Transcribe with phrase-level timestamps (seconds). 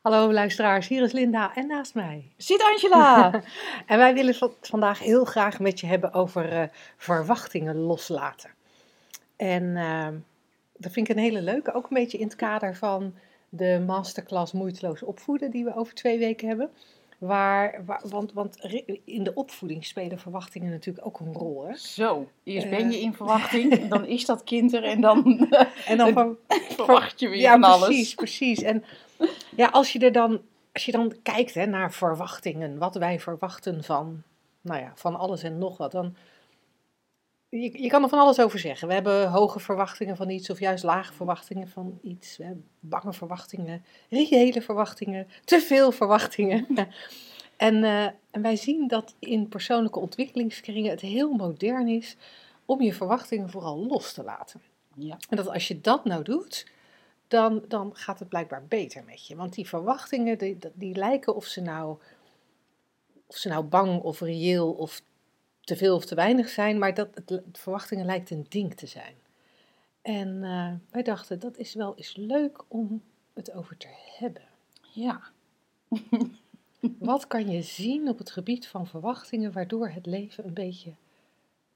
[0.00, 3.32] Hallo luisteraars, hier is Linda en naast mij zit Angela.
[3.86, 6.62] en wij willen het vandaag heel graag met je hebben over uh,
[6.96, 8.50] verwachtingen loslaten.
[9.36, 10.08] En uh,
[10.76, 13.14] dat vind ik een hele leuke, ook een beetje in het kader van
[13.48, 16.70] de masterclass Moeiteloos Opvoeden die we over twee weken hebben.
[17.18, 18.56] Waar, waar, want, want
[19.04, 21.66] in de opvoeding spelen verwachtingen natuurlijk ook een rol.
[21.66, 21.76] Hè?
[21.76, 25.48] Zo, eerst ben je in verwachting, dan is dat kind er en dan,
[25.86, 26.36] en dan ver,
[26.68, 27.86] verwacht je weer ja, van alles.
[27.86, 28.62] precies, precies.
[28.62, 28.84] En
[29.56, 30.40] ja, als je er dan,
[30.72, 34.22] als je dan kijkt hè, naar verwachtingen, wat wij verwachten van,
[34.60, 36.16] nou ja, van alles en nog wat, dan
[37.50, 38.88] je, je kan er van alles over zeggen.
[38.88, 42.36] We hebben hoge verwachtingen van iets of juist lage verwachtingen van iets.
[42.36, 46.66] We hebben bange verwachtingen, reële verwachtingen, te veel verwachtingen.
[47.56, 52.16] en, uh, en wij zien dat in persoonlijke ontwikkelingskringen het heel modern is
[52.64, 54.60] om je verwachtingen vooral los te laten.
[54.94, 55.16] Ja.
[55.28, 56.66] En dat als je dat nou doet,
[57.30, 59.36] dan, dan gaat het blijkbaar beter met je.
[59.36, 61.98] Want die verwachtingen, die, die lijken of ze nou,
[63.26, 65.02] of ze nou bang of reëel of
[65.60, 69.14] te veel of te weinig zijn, maar dat het, verwachtingen lijkt een ding te zijn.
[70.02, 74.48] En uh, wij dachten, dat is wel eens leuk om het over te hebben.
[74.92, 75.20] Ja.
[76.98, 80.94] Wat kan je zien op het gebied van verwachtingen waardoor het leven een beetje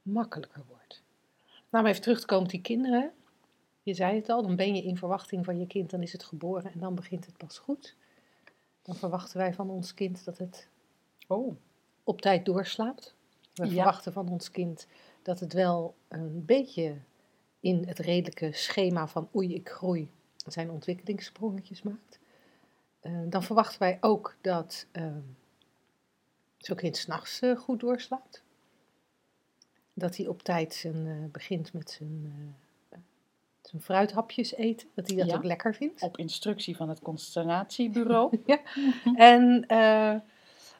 [0.03, 1.03] makkelijker wordt?
[1.71, 3.13] Nou, om even terug te komen op die kinderen.
[3.85, 6.25] Je zei het al, dan ben je in verwachting van je kind, dan is het
[6.25, 7.97] geboren en dan begint het pas goed.
[8.83, 10.69] Dan verwachten wij van ons kind dat het
[11.27, 11.57] oh.
[12.05, 13.15] op tijd doorslaapt.
[13.55, 13.71] We Ja.
[13.73, 14.87] verwachten van ons kind
[15.23, 16.97] dat het wel een beetje
[17.61, 20.11] in het redelijke schema van oei, ik groei
[20.47, 22.19] zijn ontwikkelingssprongetjes maakt.
[23.01, 25.17] Eh, dan verwachten wij ook dat uh,
[26.59, 28.43] zo'n kind s'nachts uh, goed doorslaapt.
[29.95, 32.33] Dat hij op tijd zijn, uh, begint met zijn,
[33.75, 34.89] zijn fruithapjes eten.
[34.95, 35.37] Dat hij dat Ja.
[35.37, 36.03] ook lekker vindt.
[36.03, 38.39] Op instructie van het constellatiebureau.
[38.47, 38.59] Ja.
[39.17, 39.79] En eh,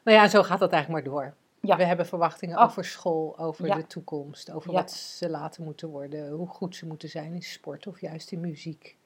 [0.03, 1.33] nou ja, zo gaat dat eigenlijk maar door.
[1.61, 1.77] Ja.
[1.77, 2.63] We hebben verwachtingen Oh.
[2.63, 3.75] over school, over Ja.
[3.75, 4.77] de toekomst, over Ja.
[4.77, 8.39] wat ze later moeten worden, hoe goed ze moeten zijn in sport of juist in
[8.39, 8.97] muziek.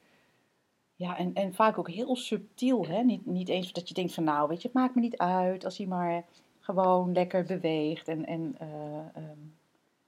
[0.94, 2.86] Ja, en, en vaak ook heel subtiel.
[2.86, 3.02] Hè?
[3.02, 5.64] Niet, niet eens dat je denkt van nou, weet je, het maakt me niet uit
[5.64, 6.24] als hij maar
[6.60, 8.08] gewoon lekker beweegt.
[8.08, 8.68] En, en eh,
[9.14, 9.38] ehm,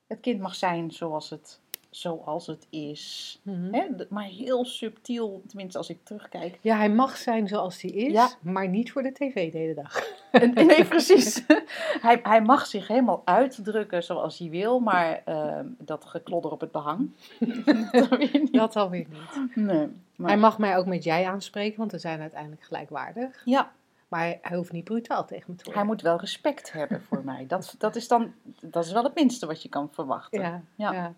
[0.06, 1.60] het kind mag zijn zoals het,
[1.92, 3.38] zoals het is.
[3.42, 3.92] Mhm.
[4.08, 6.58] Maar heel subtiel, tenminste als ik terugkijk.
[6.60, 8.30] Ja, hij mag zijn zoals hij is, Ja.
[8.41, 10.03] maar niet voor de tv de hele dag.
[10.30, 11.42] En- nee, precies.
[12.06, 16.72] hij, hij mag zich helemaal uitdrukken zoals hij wil, maar ehm, dat geklodder op het
[16.72, 17.10] behang.
[17.92, 18.53] dat weer niet.
[18.54, 19.56] Dat alweer niet.
[19.56, 23.42] Nee, maar, Hij mag mij ook met jij aanspreken, want we zijn uiteindelijk gelijkwaardig.
[23.44, 23.72] ja,
[24.09, 25.82] Maar hij, hij hoeft niet brutaal tegen me te worden.
[25.82, 27.44] hij moet wel respect hebben voor mij.
[27.48, 30.41] Dat, dat is dan, dat is wel het minste wat je kan verwachten.
[30.41, 30.92] Ja, Ja.
[30.92, 31.14] ja.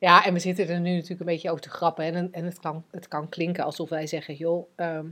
[0.00, 0.24] Ja.
[0.24, 2.04] en we zitten er nu natuurlijk een beetje over te grappen.
[2.04, 5.06] En, en het, kan, het kan klinken alsof wij zeggen, joh, ehm,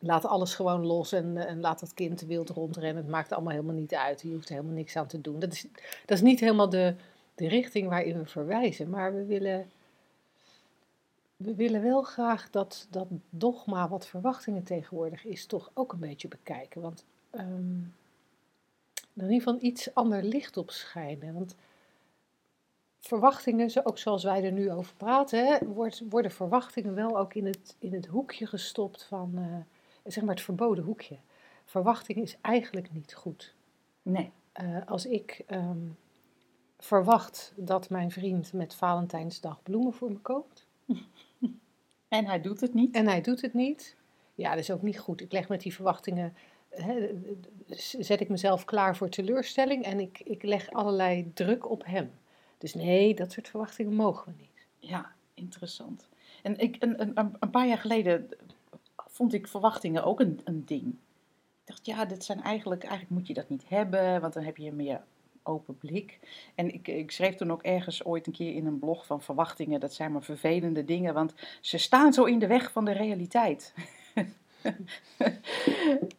[0.00, 3.02] laat alles gewoon los en, en laat dat kind wild rondrennen.
[3.02, 4.22] Het maakt allemaal helemaal niet uit.
[4.22, 5.38] Je hoeft er helemaal niks aan te doen.
[5.38, 5.66] Dat is,
[6.06, 6.94] dat is niet helemaal de,
[7.34, 8.90] de richting waarin we verwijzen.
[8.90, 9.70] Maar we willen,
[11.36, 16.28] we willen wel graag dat, dat dogma wat verwachtingen tegenwoordig is, toch ook een beetje
[16.28, 16.80] bekijken.
[16.80, 17.80] Want ehm,
[19.14, 21.34] er in ieder geval iets ander licht op schijnen.
[21.34, 21.54] Want
[23.00, 27.34] verwachtingen, zo- ook zoals wij er nu over praten, hè, wordt, worden verwachtingen wel ook
[27.34, 31.16] in het, in het hoekje gestopt van, eh, zeg maar het verboden hoekje.
[31.64, 33.54] Verwachting is eigenlijk niet goed.
[34.02, 34.30] Nee.
[34.52, 35.78] Eh, als ik ehm,
[36.78, 40.66] verwacht dat mijn vriend met Valentijnsdag bloemen voor me koopt
[42.08, 42.94] En hij doet het niet.
[42.94, 43.96] en hij doet het niet,
[44.34, 45.20] ja, dat is ook niet goed.
[45.20, 46.34] Ik leg met die verwachtingen,
[47.98, 52.10] zet ik mezelf klaar voor teleurstelling en ik, ik leg allerlei druk op hem.
[52.60, 54.66] Dus nee, dat soort verwachtingen mogen we niet.
[54.78, 56.08] Ja, interessant.
[56.42, 58.28] En ik, een, een, een- paar jaar geleden
[58.96, 60.86] vond ik verwachtingen ook een, een ding.
[60.86, 60.96] Ik
[61.64, 64.72] dacht, ja, dit zijn eigenlijk, eigenlijk moet je dat niet hebben, want dan heb je
[64.72, 65.00] meer
[65.42, 66.18] open blik.
[66.54, 69.80] En ik, ik schreef toen ook ergens ooit een keer in een blog van verwachtingen,
[69.80, 73.74] dat zijn maar vervelende dingen, want ze staan zo in de weg van de realiteit.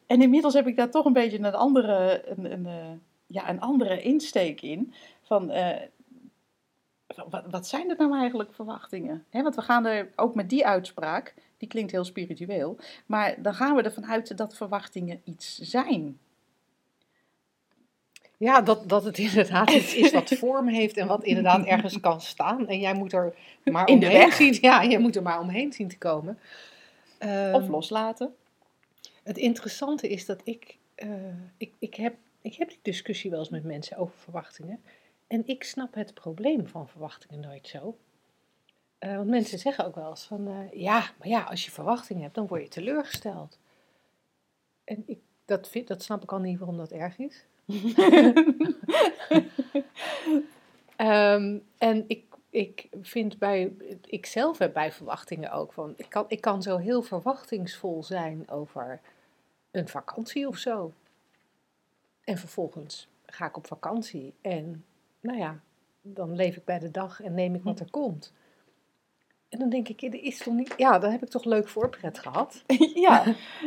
[0.07, 2.91] en inmiddels heb ik daar toch een beetje een andere, een, een, eh,
[3.27, 4.93] ja, een andere insteek in.
[5.21, 5.87] Van, eh,
[7.15, 9.25] wat, wat zijn er nou eigenlijk verwachtingen?
[9.31, 13.75] Want we gaan er ook met die uitspraak, die klinkt heel spiritueel, maar dan gaan
[13.75, 16.19] we ervan uit dat verwachtingen iets zijn.
[18.37, 22.21] Ja, dat, dat het inderdaad iets is wat vorm heeft en wat inderdaad ergens kan
[22.21, 22.67] staan.
[22.67, 24.57] En jij moet er maar In omheen zien.
[24.61, 26.39] Ja, jij moet er maar omheen zien te komen.
[27.17, 28.35] Ehm, Of loslaten.
[29.23, 31.09] Het interessante is dat ik, eh,
[31.57, 34.79] ik, ik, heb, ik heb die discussie wel eens met mensen over verwachtingen.
[35.31, 37.97] En ik snap het probleem van verwachtingen nooit zo.
[38.97, 42.21] Eh, want mensen zeggen ook wel eens van, eh, ja, maar ja, als je verwachtingen
[42.23, 43.59] hebt, dan word je teleurgesteld.
[44.83, 47.45] En ik, dat, vind, dat snap ik al niet waarom dat erg is.
[50.95, 53.73] Ehm, en ik, ik vind bij,
[54.05, 58.49] ik zelf heb bij verwachtingen ook van, ik kan, ik kan zo heel verwachtingsvol zijn
[58.49, 59.01] over
[59.71, 60.93] een vakantie of zo.
[62.23, 64.85] En vervolgens ga ik op vakantie en,
[65.21, 65.59] nou ja,
[66.01, 68.33] dan leef ik bij de dag en neem ik wat er komt.
[69.51, 72.19] En dan denk ik, er is toch niet, ja, dan heb ik toch leuk voorpret
[72.19, 72.63] gehad.
[73.07, 73.23] ja,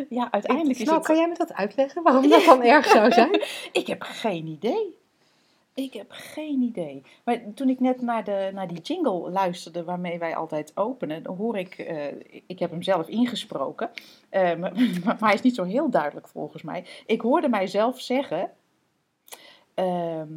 [0.08, 1.06] ja, uiteindelijk is nou, het...
[1.06, 3.42] kan jij me dat uitleggen waarom dat dan erg zou zijn?
[3.72, 4.96] Ik heb geen idee.
[5.74, 7.02] Ik heb geen idee.
[7.24, 11.36] Maar toen ik net naar, de, naar die jingle luisterde waarmee wij altijd openen, dan
[11.36, 13.90] hoor ik, eh, ik heb hem zelf ingesproken,
[14.28, 14.72] eh, maar,
[15.04, 16.84] maar hij is niet zo heel duidelijk volgens mij.
[17.06, 18.50] Ik hoorde mijzelf zeggen,
[19.74, 20.32] ehm,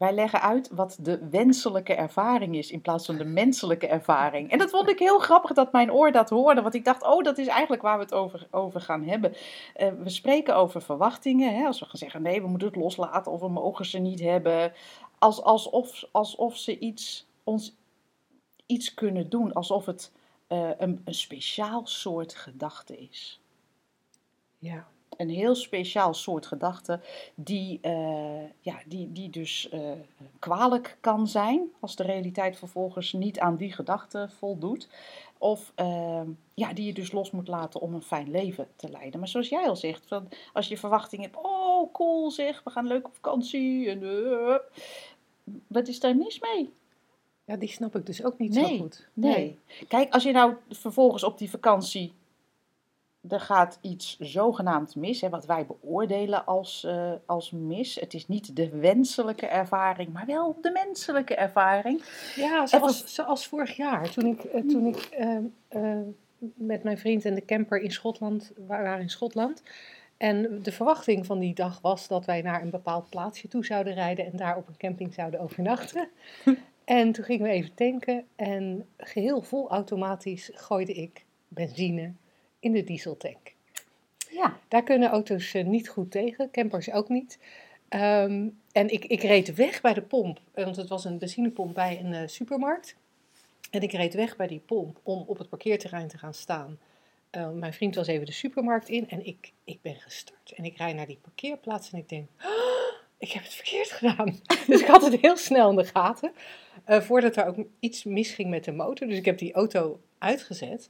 [0.00, 4.50] wij leggen uit wat de wenselijke ervaring is in plaats van de menselijke ervaring.
[4.50, 7.22] En dat vond ik heel grappig dat mijn oor dat hoorde, want ik dacht, oh,
[7.22, 9.34] dat is eigenlijk waar we het over, over gaan hebben.
[9.74, 11.54] Eh, we spreken over verwachtingen.
[11.54, 11.66] Hè?
[11.66, 14.72] Als we gaan zeggen, nee, we moeten het loslaten of we mogen ze niet hebben.
[15.18, 17.76] Als, alsof, alsof ze iets, ons
[18.66, 19.52] iets kunnen doen.
[19.52, 20.12] Alsof het
[20.46, 23.40] eh, een, een speciaal soort gedachte is.
[24.58, 24.88] Ja.
[25.16, 27.00] Een heel speciaal soort gedachte
[27.34, 29.80] die, eh, ja, die, die dus eh,
[30.38, 34.88] kwalijk kan zijn als de realiteit vervolgens niet aan die gedachte voldoet.
[35.38, 36.22] Of eh,
[36.54, 39.20] ja, die je dus los moet laten om een fijn leven te leiden.
[39.20, 42.86] Maar zoals jij al zegt, van, als je verwachting hebt, oh cool zeg, we gaan
[42.86, 43.90] leuk op vakantie.
[43.90, 44.54] En, eh,
[45.66, 46.72] wat is daar mis mee?
[47.50, 49.08] ja, die snap ik dus ook niet Nee, zo goed.
[49.12, 49.58] Nee.
[49.88, 52.12] Kijk, als je nou vervolgens op die vakantie.
[53.28, 57.94] Er gaat iets zogenaamd mis, hè, wat wij beoordelen als, eh, als mis.
[57.94, 62.02] Het is niet de wenselijke ervaring, maar wel de menselijke ervaring.
[62.36, 65.36] Ja, zoals, zoals vorig jaar, toen ik, eh, toen ik eh,
[65.68, 65.98] eh,
[66.54, 69.62] met mijn vriend en de camper in Schotland wa- waren in Schotland.
[70.16, 73.94] En de verwachting van die dag was dat wij naar een bepaald plaatsje toe zouden
[73.94, 76.08] rijden en daar op een camping zouden overnachten.
[76.84, 82.12] en toen gingen we even tanken en geheel vol automatisch gooide ik benzine
[82.60, 83.54] in de dieseltank.
[84.30, 84.58] Ja.
[84.68, 87.38] Daar kunnen auto's eh, niet goed tegen, campers ook niet.
[87.88, 92.00] Ehm, en ik, ik reed weg bij de pomp, want het was een benzinepomp bij
[92.00, 92.96] een eh, supermarkt.
[93.70, 96.78] En ik reed weg bij die pomp om op het parkeerterrein te gaan staan.
[97.30, 100.52] Eh, mijn vriend was even de supermarkt in en ik, ik ben gestart.
[100.56, 102.48] En ik rijd naar die parkeerplaats en ik denk, "Ah,
[103.20, 104.40] ik heb het verkeerd gedaan.
[104.66, 106.32] dus ik had het heel snel in de gaten,
[106.84, 109.08] eh, voordat er ook iets misging met de motor.
[109.08, 110.88] Dus ik heb die auto uitgezet.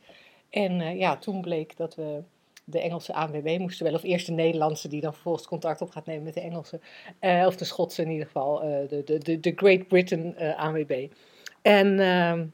[0.51, 2.23] En eh, ja, toen bleek dat we
[2.65, 4.01] de Engelse ANWB moesten bellen.
[4.01, 6.81] Of eerst de Nederlandse, die dan vervolgens contact op gaat nemen met de Engelse.
[7.19, 11.09] Eh, of de Schotse in ieder geval, eh, de, de, de, de Great Britain ANWB.
[11.63, 12.47] En ehm,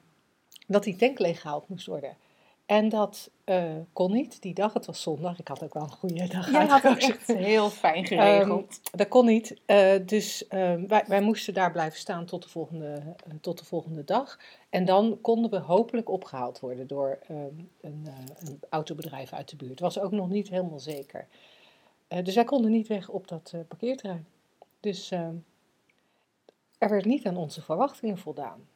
[0.66, 2.16] dat die tank leeggehaald moest worden.
[2.66, 4.72] En dat eh, kon niet die dag.
[4.72, 5.38] Het was zondag.
[5.38, 8.80] Ik had ook wel een goede dag Jij had het echt heel fijn geregeld.
[8.92, 9.60] Dat kon niet.
[9.66, 13.64] Eh, dus ehm, wij, wij moesten daar blijven staan tot de, volgende, eh, tot de
[13.64, 14.38] volgende dag.
[14.70, 17.38] En dan konden we hopelijk opgehaald worden door ehm,
[17.80, 18.06] een,
[18.38, 19.80] een autobedrijf uit de buurt.
[19.80, 21.26] Was ook nog niet helemaal zeker.
[22.22, 24.26] Dus wij konden niet weg op dat parkeerterrein.
[24.80, 25.34] Dus ehm,
[26.78, 28.68] er werd niet aan onze verwachtingen voldaan.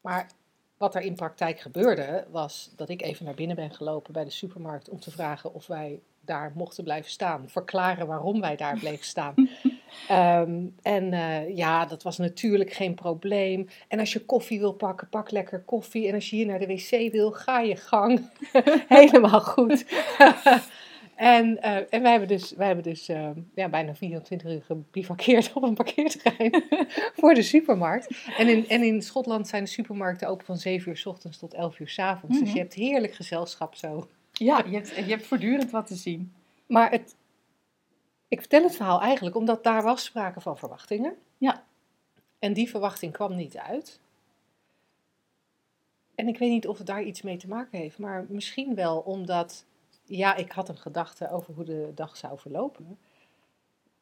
[0.00, 0.30] Maar
[0.76, 4.30] wat er in praktijk gebeurde, was dat ik even naar binnen ben gelopen bij de
[4.30, 7.48] supermarkt om te vragen of wij daar mochten blijven staan.
[7.48, 9.34] Verklaren waarom wij daar bleven staan.
[10.08, 13.68] Ehm, en eh, ja, dat was natuurlijk geen probleem.
[13.88, 16.08] En als je koffie wil pakken, pak lekker koffie.
[16.08, 18.30] En als je hier naar de wc wil, ga je gang.
[18.88, 19.84] Helemaal goed.
[21.16, 25.52] en, eh, en wij hebben dus, wij hebben dus eh, ja, bijna 24 uur gebivakkeerd
[25.54, 26.64] op een parkeerterrein
[27.20, 28.26] voor de supermarkt.
[28.38, 31.54] En in, en in Schotland zijn de supermarkten open van 7 uur s ochtends tot
[31.54, 32.38] 11 uur s avonds.
[32.38, 32.56] Dus Mhm.
[32.56, 34.08] je hebt heerlijk gezelschap zo.
[34.32, 36.32] Ja, je hebt, je hebt voortdurend wat te zien.
[36.66, 37.16] Maar het,
[38.28, 41.14] ik vertel het verhaal eigenlijk omdat daar was sprake van verwachtingen.
[41.38, 41.64] Ja.
[42.38, 44.00] En die verwachting kwam niet uit.
[46.14, 48.98] En ik weet niet of het daar iets mee te maken heeft, maar misschien wel
[48.98, 49.64] omdat,
[50.06, 52.98] ja, ik had een gedachte over hoe de dag zou verlopen.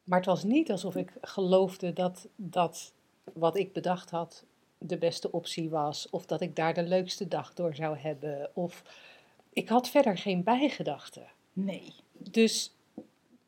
[0.03, 2.93] Maar het was niet alsof ik geloofde dat dat
[3.33, 4.45] wat ik bedacht had
[4.77, 8.49] de beste optie was, of dat ik daar de leukste dag door zou hebben.
[8.53, 8.83] Of
[9.53, 11.27] ik had verder geen bijgedachten.
[11.53, 11.93] Nee.
[12.13, 12.75] Dus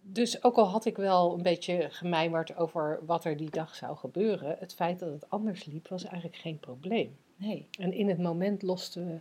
[0.10, 3.98] dus ook al had ik wel een beetje gemijmerd over wat er die dag zou
[3.98, 7.18] gebeuren, het feit dat het anders liep was eigenlijk geen probleem.
[7.36, 7.68] Nee.
[7.80, 9.20] En in het moment loste,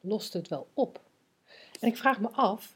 [0.00, 1.00] loste het wel op.
[1.80, 2.75] En ik vraag me af,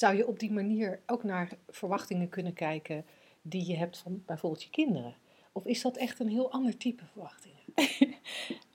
[0.00, 3.04] zou je op die manier ook naar verwachtingen kunnen kijken
[3.42, 5.14] die je hebt van bijvoorbeeld je kinderen?
[5.52, 7.60] Of is dat echt een heel ander type verwachtingen?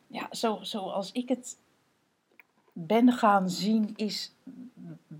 [0.08, 1.58] Ja, zo, zoals ik het
[2.74, 4.34] ben gaan zien, is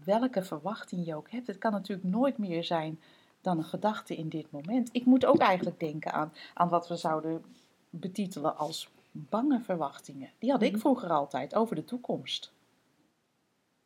[0.03, 1.47] welke verwachting je ook hebt.
[1.47, 3.00] Het kan natuurlijk nooit meer zijn
[3.41, 4.89] dan een gedachte in dit moment.
[4.91, 7.43] Ik moet ook eigenlijk denken aan, aan wat we zouden
[7.89, 10.29] betitelen als bange verwachtingen.
[10.39, 10.79] Die had ik Mhm.
[10.79, 12.51] vroeger altijd over de toekomst.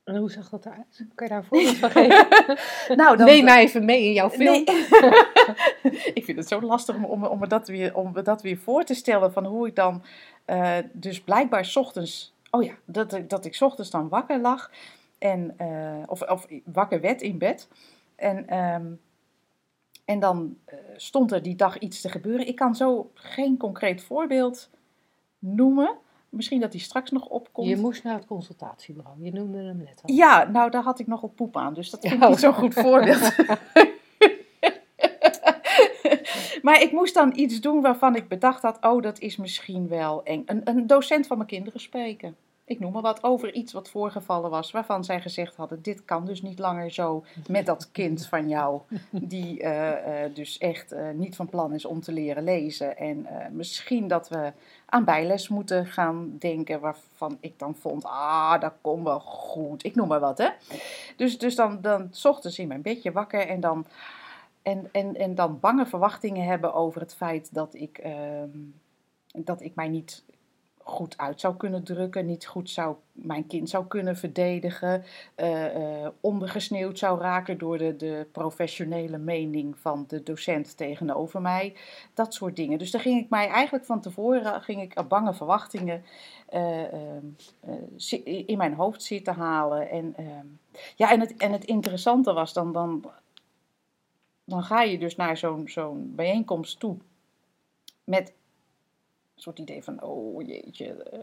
[0.10, 1.06] En hoe zag dat eruit?
[1.16, 2.28] Kan je daar een voorbeeld van geven?
[3.02, 4.64] Nou, dan, Neem mij even mee in jouw film.
[4.64, 4.64] Nee.
[6.20, 9.34] ik vind het zo lastig om, om, dat weer, om dat weer voor te stellen.
[9.34, 10.04] Van hoe ik dan
[10.46, 12.34] eh, dus blijkbaar 's ochtends.
[12.52, 14.72] Oh ja, dat, ik- dat ik 's ochtends dan wakker lag.
[15.18, 17.68] En, eh, of, of wakker werd in bed.
[18.16, 18.86] En, ehm,
[20.06, 22.48] en dan eh, stond er die dag iets te gebeuren.
[22.48, 24.70] Ik kan zo geen concreet voorbeeld
[25.40, 25.96] noemen.
[26.30, 27.68] Misschien dat die straks nog opkomt.
[27.68, 29.24] Je moest naar het consultatiebureau.
[29.24, 30.14] Je noemde hem net al.
[30.16, 32.54] Ja, nou daar had ik nog op poep aan, dus dat vind ik niet zo'n
[32.54, 33.36] goed voorbeeld.
[36.62, 40.24] maar ik moest dan iets doen waarvan ik bedacht had, oh dat is misschien wel
[40.24, 40.44] eng.
[40.46, 42.36] Een, een docent van mijn kinderen spreken.
[42.70, 46.26] Ik noem maar wat over iets wat voorgevallen was, waarvan zij gezegd hadden, dit kan
[46.26, 51.10] dus niet langer zo met dat kind van jou, die eh, eh, dus echt eh,
[51.14, 52.98] niet van plan is om te leren lezen.
[52.98, 54.52] En misschien dat we
[54.86, 59.84] aan bijles moeten gaan denken, waarvan ik dan vond, ah, dat komt wel goed.
[59.86, 60.50] Ik noem maar wat, hè.
[61.16, 63.86] Dus, dus dan, dan 's ochtends in mijn bedje wakker en dan,
[64.62, 68.50] en, en, en dan bange verwachtingen hebben over het feit dat ik, ehm,
[69.32, 70.24] dat ik mij niet
[70.90, 75.04] goed uit zou kunnen drukken, niet goed zou, mijn kind zou kunnen verdedigen,
[76.20, 81.76] ondergesneeuwd zou raken door de, de professionele mening van de docent tegenover mij.
[82.14, 82.78] Dat soort dingen.
[82.78, 86.04] Dus daar ging ik mij eigenlijk van tevoren, ging ik bange verwachtingen
[86.50, 87.26] eh, ehm,
[87.60, 89.90] eh, in mijn hoofd zitten halen.
[89.90, 90.46] En, ehm,
[90.96, 93.12] ja, en, het, en het interessante was dan, dan,
[94.44, 96.98] dan ga je dus naar zo'n zo'n bijeenkomst toe
[98.04, 98.34] met
[99.40, 101.20] een soort idee van, oh jeetje, eh,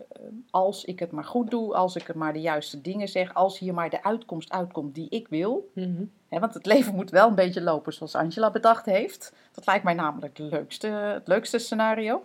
[0.51, 3.59] als ik het maar goed doe, als ik er maar de juiste dingen zeg, als
[3.59, 5.71] hier maar de uitkomst uitkomt die ik wil.
[5.73, 6.05] Mhm.
[6.29, 9.33] Hè, want het leven moet wel een beetje lopen zoals Angela bedacht heeft.
[9.53, 12.25] Dat lijkt mij namelijk het leukste, het leukste scenario.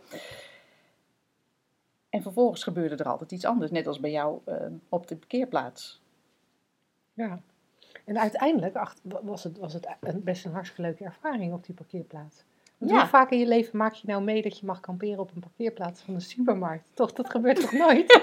[2.09, 4.55] En vervolgens gebeurde er altijd iets anders, net als bij jou eh,
[4.89, 6.01] op de parkeerplaats.
[7.13, 7.39] Ja.
[8.05, 12.43] En uiteindelijk ach, was het, was het best een hartstikke leuke ervaring op die parkeerplaats.
[12.85, 12.99] Ja.
[12.99, 15.39] Hoe vaak in je leven maak je nou mee dat je mag kamperen op een
[15.41, 16.87] parkeerplaats van een supermarkt?
[16.93, 18.21] Toch, dat gebeurt toch nooit?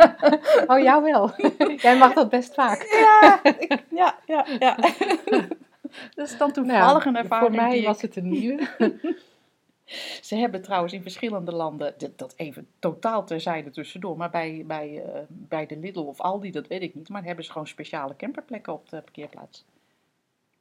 [0.70, 1.30] oh, jou wel.
[1.86, 2.82] Jij mag dat best vaak.
[3.00, 4.76] Ja, ik- ja, ja, ja.
[6.14, 8.68] Dat is dan toevallig een ervaring Nou Voor mij die was ik- het een nieuwe.
[10.22, 15.20] Ze hebben trouwens in verschillende landen, dat even totaal terzijde tussendoor, maar bij, bij, eh,
[15.28, 18.72] bij de Lidl of Aldi, dat weet ik niet, maar hebben ze gewoon speciale camperplekken
[18.72, 19.64] op de parkeerplaats.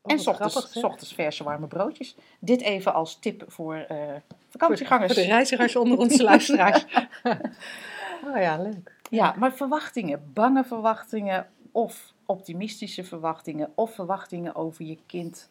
[0.02, 2.16] Oh, en s ochtends, grappig, ochtends verse warme broodjes.
[2.40, 4.16] Dit even als tip voor eh,
[4.50, 5.14] vakantiegangers.
[5.14, 6.86] voor de reizigers onder onze luisteraars.
[8.28, 8.98] oh ja, leuk.
[9.10, 15.48] Ja, maar verwachtingen, bange verwachtingen of optimistische verwachtingen of verwachtingen over je kind,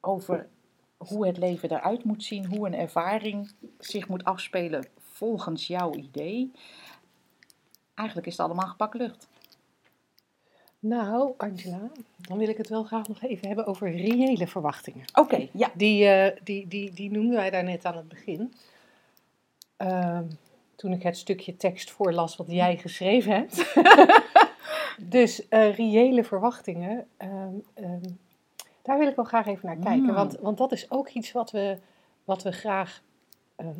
[0.00, 0.48] over
[0.96, 6.52] hoe het leven eruit moet zien, hoe een ervaring zich moet afspelen volgens jouw idee.
[7.94, 9.28] Eigenlijk is het allemaal gebakken lucht.
[10.86, 15.04] Nou, Angela, dan wil ik het wel graag nog even hebben over reële verwachtingen.
[15.14, 15.70] Oké, ja.
[15.74, 18.52] Die, eh, die, die, die noemden wij daar net aan het begin.
[19.76, 20.24] Ehm,
[20.76, 23.74] toen ik het stukje tekst voorlas wat jij geschreven hebt.
[25.16, 28.10] dus eh, reële verwachtingen, ehm, ehm,
[28.82, 30.08] daar wil ik wel graag even naar kijken.
[30.08, 30.14] Mm.
[30.14, 31.78] Want, want dat is ook iets wat we,
[32.24, 33.02] wat we graag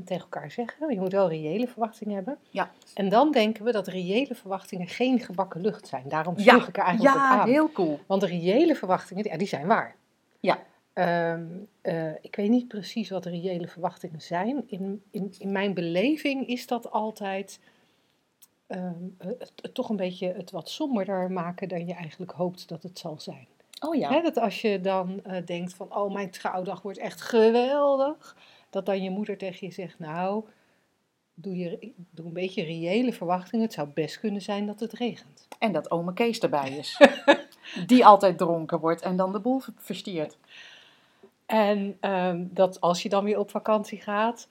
[0.04, 0.90] tegen elkaar zeggen.
[0.94, 2.38] Je moet wel reële verwachtingen hebben.
[2.50, 2.70] Ja.
[2.94, 6.08] En dan denken we dat reële verwachtingen geen gebakken lucht zijn.
[6.08, 7.48] Daarom Ja, sloeg ik er eigenlijk op Ja, aan.
[7.48, 8.00] heel cool.
[8.06, 9.94] Want de reële verwachtingen, ja, die zijn waar.
[10.40, 10.58] Ja.
[10.92, 11.44] Ehm,
[11.80, 14.64] eh, ik weet niet precies wat de reële verwachtingen zijn.
[14.66, 17.60] In, in, in mijn beleving is dat altijd
[18.66, 22.82] ehm, het, het toch een beetje het wat somberder maken dan je eigenlijk hoopt dat
[22.82, 23.46] het zal zijn.
[23.80, 24.20] Oh ja.
[24.20, 28.36] Dat als je dan eh, denkt van, oh mijn trouwdag wordt echt geweldig.
[28.74, 30.44] Dat dan je moeder tegen je zegt, nou,
[31.34, 33.64] doe, je, doe een beetje reële verwachtingen.
[33.64, 35.48] Het zou best kunnen zijn dat het regent.
[35.58, 37.00] En dat ome Kees erbij is.
[37.86, 40.36] Die altijd dronken wordt en dan de boel verstiert.
[41.46, 44.48] En ehm, dat als je dan weer op vakantie gaat,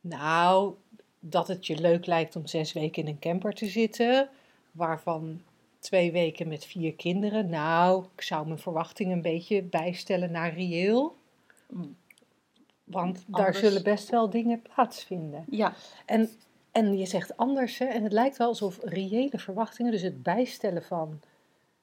[0.00, 0.74] nou,
[1.18, 4.28] dat het je leuk lijkt om zes weken in een camper te zitten,
[4.72, 5.42] waarvan
[5.78, 7.48] twee weken met vier kinderen.
[7.48, 11.16] Nou, ik zou mijn verwachtingen een beetje bijstellen naar reëel.
[12.90, 15.44] Want daar zullen best wel dingen plaatsvinden.
[15.50, 15.72] Ja,
[16.06, 16.30] En,
[16.72, 17.84] en je zegt anders, hè?
[17.84, 21.20] en het lijkt wel alsof reële verwachtingen, dus het bijstellen van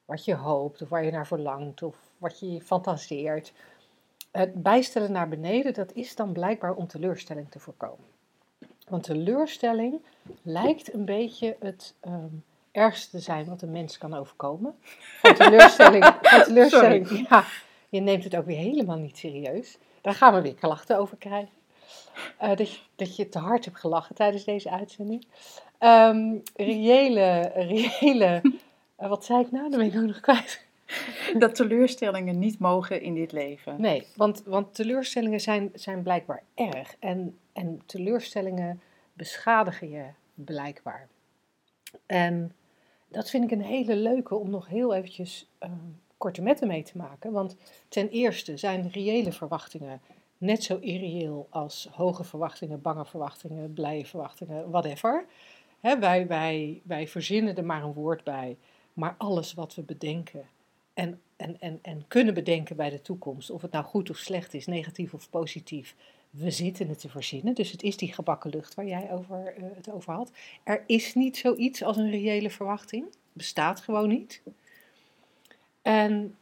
[0.04, 3.52] wat je hoopt, of waar je naar verlangt, of wat je fantaseert,
[4.30, 8.04] het bijstellen naar beneden, dat is dan blijkbaar om teleurstelling te voorkomen.
[8.88, 10.00] Want teleurstelling
[10.42, 12.34] lijkt een beetje het ehm,
[12.72, 14.74] ergste te zijn wat een mens kan overkomen.
[15.22, 17.44] Van teleurstelling, van teleurstelling ja,
[17.88, 19.78] je neemt het ook weer helemaal niet serieus.
[20.00, 21.56] Daar gaan we weer klachten over krijgen.
[22.38, 25.26] Eh, dat, je, dat je te hard hebt gelachen tijdens deze uitzending.
[25.78, 28.42] Ehm reële, reële
[28.96, 29.70] eh, wat zei ik nou?
[29.70, 30.66] Dat ben ik ook nog kwijt.
[31.38, 33.80] dat teleurstellingen niet mogen in dit leven.
[33.80, 36.96] Nee, want, want teleurstellingen zijn, zijn blijkbaar erg.
[36.98, 38.80] En, en teleurstellingen
[39.12, 41.08] beschadigen je blijkbaar.
[42.06, 42.52] En
[43.08, 45.72] dat vind ik een hele leuke om nog heel eventjes ehm,
[46.18, 47.32] korte metten mee te maken.
[47.32, 47.56] Want
[47.88, 50.00] ten eerste zijn reële verwachtingen
[50.38, 55.26] net zo irreëel als hoge verwachtingen, bange verwachtingen, blije verwachtingen, whatever.
[55.80, 58.56] Wij, wij, wij verzinnen er maar een woord bij.
[58.92, 60.46] Maar alles wat we bedenken
[60.94, 64.54] en, en, en, en kunnen bedenken bij de toekomst, of het nou goed of slecht
[64.54, 65.94] is, negatief of positief,
[66.30, 67.54] we zitten het te verzinnen.
[67.54, 70.30] Dus het is die gebakken lucht waar jij over, eh, het over had.
[70.62, 73.04] Er is niet zoiets als een reële verwachting.
[73.32, 74.42] Bestaat gewoon niet.
[75.88, 76.36] En,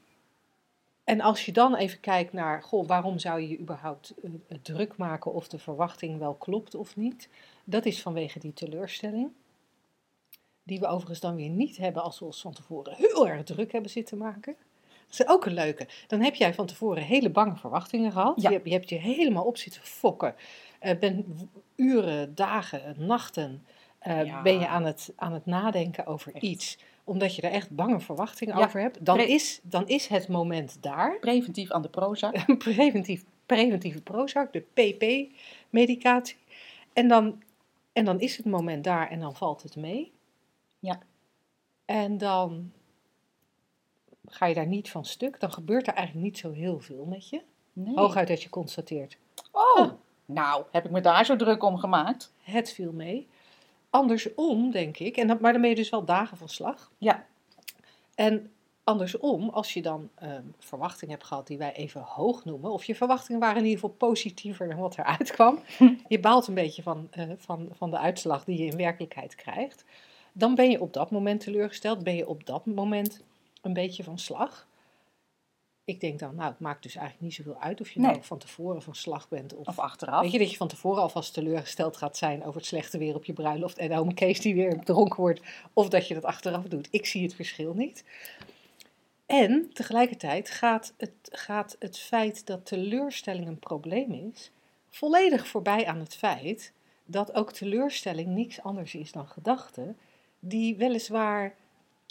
[1.04, 4.30] en als je dan even kijkt naar, goh, waarom zou je je überhaupt eh,
[4.62, 7.28] druk maken of de verwachting wel klopt of niet?
[7.64, 9.30] Dat is vanwege die teleurstelling.
[10.62, 13.72] Die we overigens dan weer niet hebben als we ons van tevoren heel erg druk
[13.72, 14.56] hebben zitten maken.
[15.06, 15.86] Dat is ook een leuke.
[16.06, 18.42] Dan heb jij van tevoren hele bange verwachtingen gehad.
[18.42, 18.48] Ja.
[18.48, 20.34] Je, hebt, je hebt je helemaal op zitten fokken.
[20.78, 21.38] Eh ben
[21.76, 23.66] uren, dagen, nachten
[23.98, 24.42] eh, Ja.
[24.42, 26.44] ben je aan het, aan het nadenken over Echt.
[26.44, 26.78] iets.
[27.06, 28.64] Omdat je er echt bange verwachtingen Ja.
[28.64, 29.04] over hebt.
[29.04, 31.18] Dan Pre- is, dan is het moment daar.
[31.18, 32.34] Preventief aan de Prozac.
[32.58, 36.36] Preventief, preventieve Prozac, de PP-medicatie.
[36.92, 37.42] En dan,
[37.92, 40.12] en dan is het moment daar en dan valt het mee.
[40.78, 40.98] Ja.
[41.84, 42.72] En dan
[44.26, 45.40] ga je daar niet van stuk.
[45.40, 47.42] Dan gebeurt er eigenlijk niet zo heel veel met je.
[47.72, 47.94] Nee.
[47.94, 49.18] Hooguit dat je constateert,
[49.52, 49.90] Oh,
[50.24, 52.32] nou, heb ik me daar zo druk om gemaakt?
[52.42, 53.28] het viel mee.
[53.90, 56.90] Andersom, denk ik, en dat, maar dan ben je dus wel dagen van slag.
[56.98, 57.26] Ja.
[58.14, 58.50] En
[58.84, 62.94] andersom, als je dan ehm, verwachtingen hebt gehad die wij even hoog noemen, of je
[62.94, 65.58] verwachtingen waren in ieder geval positiever dan wat eruit kwam,
[66.08, 69.84] je baalt een beetje van, eh, van, van de uitslag die je in werkelijkheid krijgt,
[70.32, 73.22] dan ben je op dat moment teleurgesteld, ben je op dat moment
[73.62, 74.65] een beetje van slag.
[75.86, 78.10] Ik denk dan, nou, het maakt dus eigenlijk niet zoveel uit of je Nee.
[78.10, 80.22] nou van tevoren van slag bent of Of achteraf.
[80.22, 83.24] Weet je dat je van tevoren alvast teleurgesteld gaat zijn over het slechte weer op
[83.24, 85.40] je bruiloft en ome Kees die weer dronken wordt,
[85.72, 86.88] of dat je dat achteraf doet.
[86.90, 88.04] Ik zie het verschil niet.
[89.26, 94.50] En tegelijkertijd gaat het, gaat het feit dat teleurstelling een probleem is,
[94.88, 96.72] volledig voorbij aan het feit
[97.04, 99.96] dat ook teleurstelling niks anders is dan gedachten,
[100.38, 101.54] die weliswaar,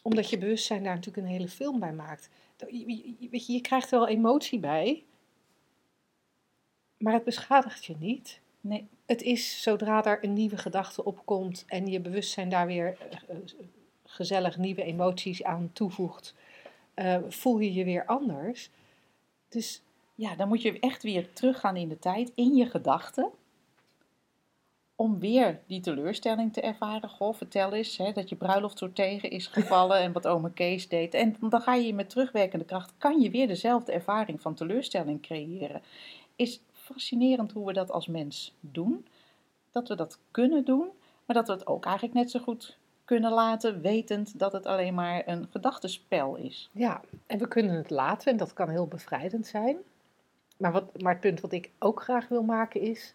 [0.05, 3.91] omdat je bewustzijn daar natuurlijk een hele film bij maakt, je, je- je, je krijgt
[3.91, 5.03] er wel emotie bij,
[6.97, 8.39] maar het beschadigt je niet.
[8.61, 8.87] Nee.
[9.05, 13.37] Het is zodra daar een nieuwe gedachte opkomt en je bewustzijn daar weer eh, eh,
[14.05, 16.33] gezellig nieuwe emoties aan toevoegt,
[16.93, 18.69] eh, voel je je weer anders.
[19.49, 19.81] Dus
[20.15, 23.29] Ja, dan moet je echt weer teruggaan in de tijd, in je gedachten.
[24.95, 27.09] Om weer die teleurstelling te ervaren.
[27.09, 30.87] Goh, vertel eens hè, dat je bruiloft zo tegen is gevallen en wat oma Kees
[30.87, 31.13] deed.
[31.13, 35.81] En dan ga je met terugwerkende kracht, kan je weer dezelfde ervaring van teleurstelling creëren.
[36.35, 39.07] Is fascinerend hoe we dat als mens doen.
[39.71, 40.87] Dat we dat kunnen doen,
[41.25, 44.93] maar dat we het ook eigenlijk net zo goed kunnen laten, wetend dat het alleen
[44.93, 46.69] maar een gedachtenspel is.
[46.71, 49.77] ja, en we kunnen het laten en dat kan heel bevrijdend zijn.
[50.57, 53.13] Maar, wat, maar het punt wat ik ook graag wil maken is,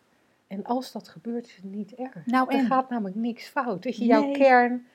[0.50, 2.26] en als dat gebeurt is het niet erg.
[2.26, 2.66] Nou, Er en?
[2.66, 3.84] gaat namelijk niks fout.
[3.84, 4.32] Weet je, jouw, Nee.
[4.32, 4.86] kern,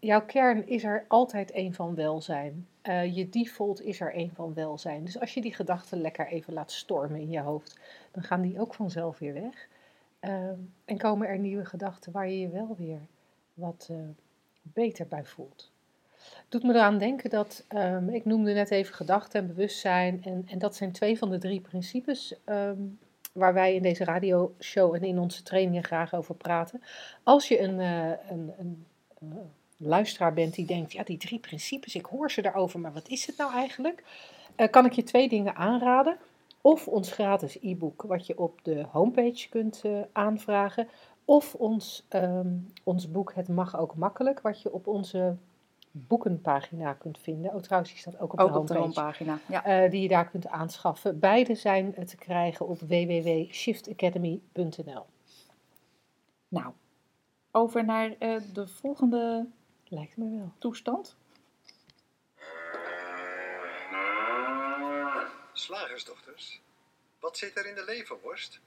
[0.00, 2.66] jouw kern is er altijd een van welzijn.
[2.82, 5.04] Eh, je default is er een van welzijn.
[5.04, 7.78] Dus als je die gedachten lekker even laat stormen in je hoofd,
[8.10, 9.68] dan gaan die ook vanzelf weer weg.
[10.20, 13.00] Ehm, en komen er nieuwe gedachten waar je je wel weer
[13.54, 13.96] wat eh,
[14.62, 15.70] beter bij voelt.
[16.48, 20.24] Doet me eraan denken dat, ehm, ik noemde net even gedachten en bewustzijn.
[20.24, 22.82] En, en dat zijn twee van de drie principes ehm,
[23.32, 26.82] waar wij in deze radioshow en in onze trainingen graag over praten.
[27.22, 28.86] Als je een, eh, een, een,
[29.18, 29.26] eh,
[29.76, 33.26] luisteraar bent die denkt, ja die drie principes, ik hoor ze daarover, maar wat is
[33.26, 34.04] het nou eigenlijk?
[34.56, 36.16] Eh, kan ik je twee dingen aanraden.
[36.60, 40.88] Of ons gratis e-book wat je op de homepage kunt aanvragen.
[41.24, 42.48] Of ons, ehm,
[42.84, 45.36] ons boek Het Mag Ook Makkelijk, wat je op onze
[45.90, 47.54] boekenpagina kunt vinden.
[47.54, 49.00] Oh, trouwens, die staat ook op Ook de op de homepage.
[49.00, 49.38] homepagina.
[49.48, 49.64] Ja.
[49.84, 51.18] eh, die je daar kunt aanschaffen.
[51.18, 55.06] Beide zijn eh, te krijgen op www.shiftacademy.nl.
[56.48, 56.72] Nou,
[57.50, 59.46] over naar eh, de volgende
[59.88, 60.52] Lijkt me wel.
[60.58, 61.16] toestand.
[65.52, 66.60] Slagersdochters,
[67.20, 68.60] wat zit er in de leverworst?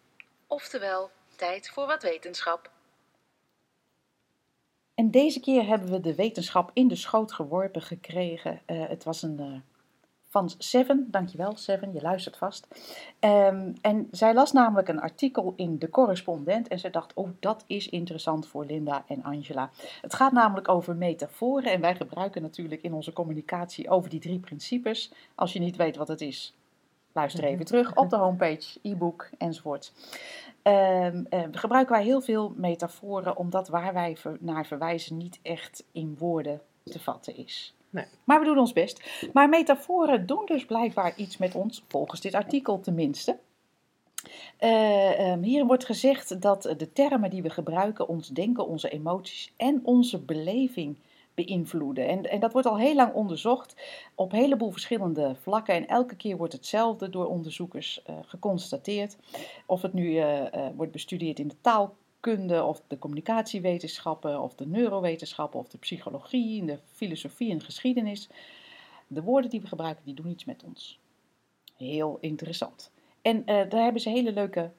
[0.48, 2.72] Oftewel, tijd voor wat wetenschap.
[4.95, 8.62] En deze keer hebben we de wetenschap in de schoot geworpen gekregen.
[8.65, 9.53] Eh, het was een eh,
[10.34, 12.67] van Seven, dankjewel Seven, je luistert vast.
[13.19, 17.63] Ehm, en zij las namelijk een artikel in De Correspondent en ze dacht, oh dat
[17.67, 19.69] is interessant voor Linda en Angela.
[20.01, 24.39] Het gaat namelijk over metaforen en wij gebruiken natuurlijk in onze communicatie over die drie
[24.39, 25.12] principes.
[25.36, 26.53] Als je niet weet wat het is,
[27.13, 29.91] luister even terug op de homepage, e-book enzovoort.
[30.62, 31.08] Eh,
[31.52, 36.62] gebruiken wij heel veel metaforen omdat waar wij ver- naar verwijzen niet echt in woorden
[36.84, 37.76] te vatten is.
[37.89, 38.06] Nee.
[38.23, 39.30] Maar we doen ons best.
[39.34, 43.38] Maar metaforen doen dus blijkbaar iets met ons, volgens dit artikel tenminste.
[44.58, 49.82] Ehm, hierin wordt gezegd dat de termen die we gebruiken ons denken, onze emoties en
[49.84, 50.97] onze beleving
[51.34, 52.08] beïnvloeden.
[52.08, 53.76] En, en dat wordt al heel lang onderzocht
[54.15, 55.76] op een heleboel verschillende vlakken.
[55.76, 59.17] En elke keer wordt hetzelfde door onderzoekers eh, geconstateerd.
[59.65, 64.67] Of het nu eh, eh, wordt bestudeerd in de taalkunde, of de communicatiewetenschappen, of de
[64.67, 68.30] neurowetenschappen, of de psychologie, in de filosofie en geschiedenis.
[69.08, 71.00] De woorden die we gebruiken, die doen iets met ons.
[71.78, 72.91] Heel interessant.
[73.22, 74.72] En daar hebben ze hele leuke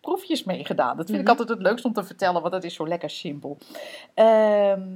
[0.00, 0.96] proefjes mee gedaan.
[0.96, 1.30] Dat vind ik Mhm.
[1.30, 3.58] altijd het leukst om te vertellen, want dat is zo lekker simpel.
[4.14, 4.88] Ehm,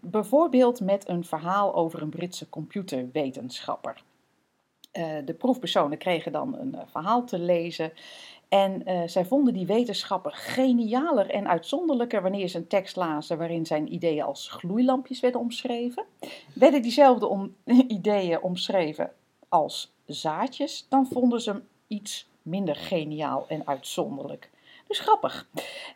[0.00, 4.02] bijvoorbeeld met een verhaal over een Britse computerwetenschapper.
[4.94, 7.92] Eh, de proefpersonen kregen dan een eh, verhaal te lezen.
[8.48, 13.66] En eh, zij vonden die wetenschapper genialer en uitzonderlijker wanneer ze een tekst lazen waarin
[13.66, 16.04] zijn ideeën als gloeilampjes werden omschreven.
[16.52, 17.50] Werden diezelfde
[17.88, 19.12] ideeën omschreven
[19.48, 24.50] als zaadjes, dan vonden ze hem iets minder geniaal en uitzonderlijk.
[24.86, 25.48] Dus grappig.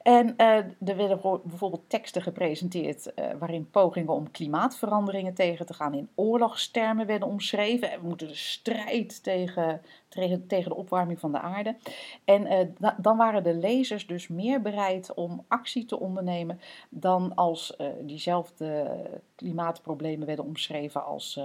[0.03, 5.75] En eh, er werden voor- bijvoorbeeld teksten gepresenteerd eh, waarin pogingen om klimaatveranderingen tegen te
[5.75, 7.91] gaan in oorlogstermen werden omschreven.
[7.91, 11.77] En we moeten de strijd tegen, tegen, tegen de opwarming van de aarde.
[12.25, 17.35] En eh, da- dan waren de lezers dus meer bereid om actie te ondernemen dan
[17.35, 18.97] als diezelfde
[19.35, 21.41] klimaatproblemen werden omschreven als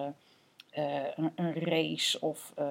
[1.16, 2.66] een, een race of, eh,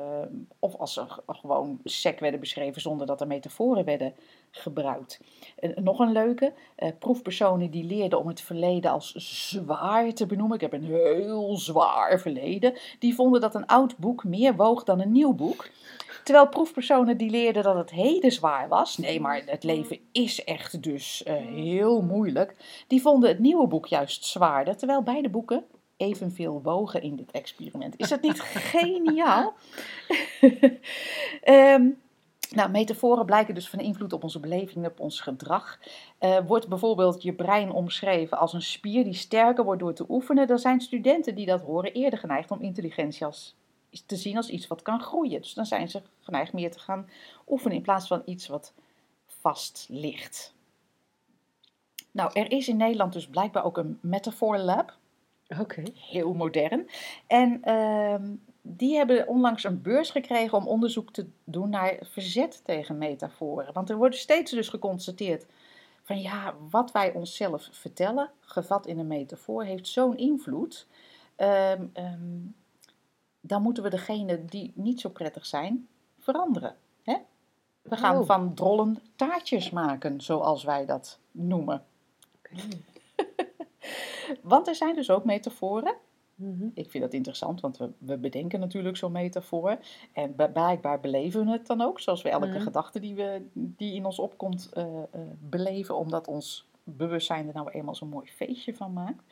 [0.59, 4.15] of als g- gewoon sec werden beschreven zonder dat er metaforen werden
[4.51, 5.21] gebruikt.
[5.75, 9.12] Nog een leuke, eh, proefpersonen die leerden om het verleden als
[9.49, 10.55] zwaar te benoemen.
[10.55, 12.75] Ik heb een heel zwaar verleden.
[12.99, 15.69] Die vonden dat een oud boek meer woog dan een nieuw boek.
[16.25, 20.83] Terwijl proefpersonen die leerden dat het heden zwaar was, nee, maar het leven is echt
[20.83, 22.55] dus eh, heel moeilijk,
[22.87, 25.65] die vonden het nieuwe boek juist zwaarder, terwijl beide boeken
[26.03, 27.97] evenveel wogen in dit experiment.
[27.97, 28.41] Is dat niet
[28.73, 29.55] geniaal?
[31.43, 31.88] Ehm,
[32.51, 35.79] nou, metaforen blijken dus van invloed op onze beleving, op ons gedrag.
[36.19, 40.47] Eh, wordt bijvoorbeeld je brein omschreven als een spier die sterker wordt door te oefenen,
[40.47, 43.57] dan zijn studenten die dat horen eerder geneigd om intelligentie als,
[44.07, 45.41] te zien als iets wat kan groeien.
[45.41, 47.09] Dus dan zijn ze geneigd meer te gaan
[47.49, 48.73] oefenen in plaats van iets wat
[49.27, 50.55] vast ligt.
[52.11, 54.97] Nou, er is in Nederland dus blijkbaar ook een metafoor lab
[55.61, 55.83] Oké.
[55.95, 56.88] heel modern.
[57.27, 62.99] En ehm, die hebben onlangs een beurs gekregen om onderzoek te doen naar verzet tegen
[62.99, 63.73] metaforen.
[63.73, 65.47] Want er wordt steeds dus geconstateerd
[66.03, 70.87] van ja, wat wij onszelf vertellen, gevat in een metafoor, heeft zo'n invloed.
[71.37, 72.38] Ehm, ehm,
[73.41, 75.88] dan moeten we degene die niet zo prettig zijn,
[76.19, 76.77] veranderen.
[77.03, 77.17] Hè?
[77.83, 78.27] We gaan Oh.
[78.27, 81.85] van drollen taartjes maken, zoals wij dat noemen.
[82.38, 82.55] Oké.
[84.42, 85.94] Want er zijn dus ook metaforen
[86.35, 86.66] Mhm.
[86.74, 89.78] Ik vind dat interessant, want we, we bedenken natuurlijk zo'n metafoor.
[90.12, 92.61] En ba- blijkbaar beleven we het dan ook, zoals we elke Mhm.
[92.61, 97.70] gedachte die, we, die in ons opkomt eh, eh, beleven, omdat ons bewustzijn er nou
[97.70, 99.22] eenmaal zo'n mooi feestje van maakt.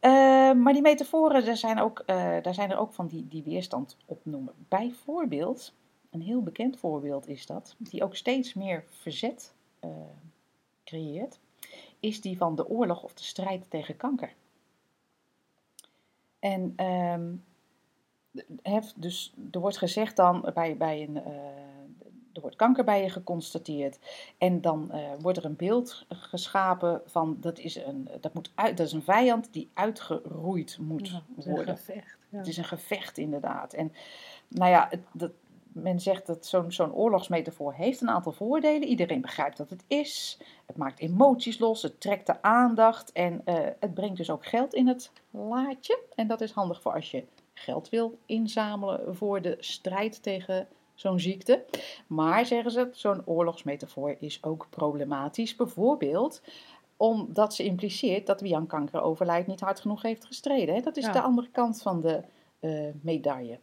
[0.00, 0.10] Eh,
[0.52, 2.02] maar die metaforen, daar zijn, ook,
[2.42, 4.52] daar zijn er ook van die, die weerstand op noemen.
[4.68, 5.72] Bijvoorbeeld,
[6.10, 9.54] een heel bekend voorbeeld is dat, die ook steeds meer verzet
[10.84, 11.38] creëert,
[12.00, 14.32] is die van de oorlog of de strijd tegen kanker.
[16.38, 17.34] En ehm,
[18.62, 21.16] hef, dus er wordt gezegd dan bij, bij een.
[21.24, 21.34] eh,
[22.32, 23.98] er wordt kanker bij je geconstateerd.
[24.38, 28.76] En dan eh, wordt er een beeld geschapen van dat is een, dat moet uit,
[28.76, 31.76] dat is een vijand die uitgeroeid moet Ja, het is een worden.
[31.76, 32.18] gevecht.
[32.28, 32.38] Ja.
[32.38, 33.72] Het is een gevecht inderdaad.
[33.72, 33.92] En
[34.48, 35.30] nou ja, het, dat,
[35.82, 38.88] men zegt dat zo'n zo'n oorlogsmetafoor heeft een aantal voordelen.
[38.88, 40.38] Iedereen begrijpt wat het is.
[40.66, 44.74] Het maakt emoties los, het trekt de aandacht en eh, het brengt dus ook geld
[44.74, 45.98] in het laadje.
[46.14, 51.20] En dat is handig voor als je geld wil inzamelen voor de strijd tegen zo'n
[51.20, 51.64] ziekte.
[52.06, 55.56] Maar zeggen ze, zo'n oorlogsmetafoor is ook problematisch.
[55.56, 56.42] Bijvoorbeeld
[56.96, 60.74] omdat ze impliceert dat wie aan kanker overlijdt niet hard genoeg heeft gestreden.
[60.74, 60.80] Hè?
[60.80, 61.12] Dat is Ja.
[61.12, 62.22] de andere kant van de
[62.60, 63.58] eh, medaille.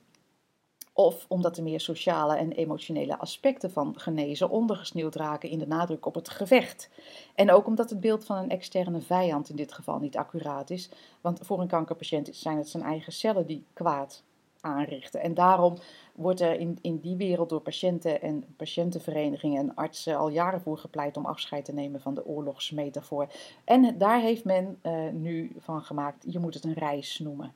[0.94, 6.06] Of omdat de meer sociale en emotionele aspecten van genezen ondergesneeuwd raken in de nadruk
[6.06, 6.90] op het gevecht.
[7.36, 10.90] En ook omdat het beeld van een externe vijand in dit geval niet accuraat is.
[11.22, 14.24] Want voor een kankerpatiënt zijn het zijn eigen cellen die kwaad
[14.64, 15.22] aanrichten.
[15.22, 15.78] En daarom
[16.16, 20.78] wordt er in, in die wereld door patiënten en patiëntenverenigingen en artsen al jaren voor
[20.78, 23.28] gepleit om afscheid te nemen van de oorlogsmetafoor.
[23.64, 27.54] En daar heeft men eh, nu van gemaakt, je moet het een reis noemen.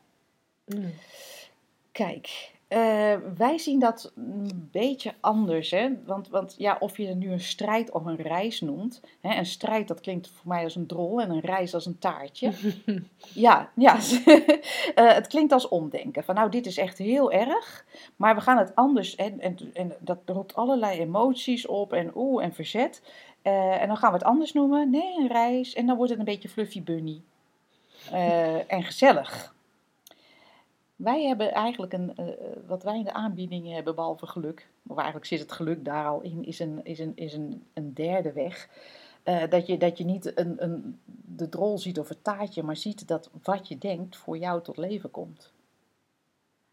[0.66, 0.94] Mm.
[1.92, 5.72] Kijk, eh, wij zien dat een beetje anders.
[5.72, 5.90] Hè?
[6.06, 9.02] Want, want ja, of je het nu een strijd of een reis noemt.
[9.22, 9.38] Hè?
[9.38, 12.52] Een strijd, dat klinkt voor mij als een drol en een reis als een taartje.
[13.34, 13.98] ja, ja.
[14.96, 16.24] Eh, het klinkt als omdenken.
[16.24, 17.86] Van nou, dit is echt heel erg.
[18.16, 19.16] Maar we gaan het anders.
[19.16, 23.02] En, en, en dat roept allerlei emoties op en oeh en verzet.
[23.42, 24.90] Eh, en dan gaan we het anders noemen.
[24.90, 25.74] Nee, een reis.
[25.74, 27.22] En dan wordt het een beetje fluffy bunny.
[28.68, 29.56] En gezellig.
[30.98, 32.26] Wij hebben eigenlijk een, eh,
[32.66, 36.22] wat wij in de aanbiedingen hebben, behalve geluk, of eigenlijk zit het geluk daar al
[36.22, 38.70] in, is een, is een, is een, een derde weg.
[39.24, 42.78] Eh, dat, je, dat je niet een, een, de drol ziet of het taartje, maar
[42.78, 45.54] ziet dat wat je denkt voor jou tot leven komt.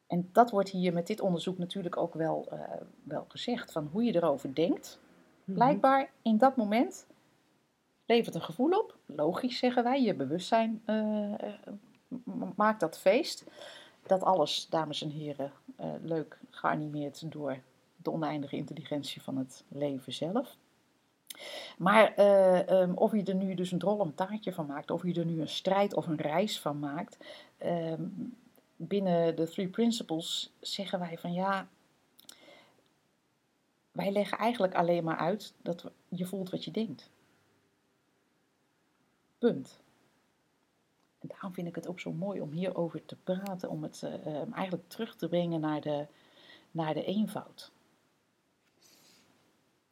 [0.06, 2.58] En dat wordt hier met dit onderzoek natuurlijk ook wel, eh,
[3.02, 5.00] wel gezegd, van hoe je erover denkt.
[5.44, 7.06] Blijkbaar in dat moment
[8.06, 8.96] levert een gevoel op.
[9.06, 11.54] Logisch zeggen wij, je bewustzijn eh, eh,
[12.56, 13.44] maakt dat feest.
[14.06, 17.58] Dat alles, dames en heren, eh, leuk geanimeerd door
[17.96, 20.56] de oneindige intelligentie van het leven zelf.
[21.78, 25.14] Maar eh, ehm, of je er nu dus een drol taartje van maakt, of je
[25.14, 27.16] er nu een strijd of een reis van maakt,
[27.58, 28.02] ehm,
[28.76, 31.68] binnen de Three Principles zeggen wij van ja,
[33.92, 37.10] wij leggen eigenlijk alleen maar uit dat je voelt wat je denkt.
[39.38, 39.78] Punt.
[41.24, 44.14] En daarom vind ik het ook zo mooi om hierover te praten, om het eh,
[44.14, 46.06] eh, eigenlijk terug te brengen naar de,
[46.70, 47.70] naar de eenvoud.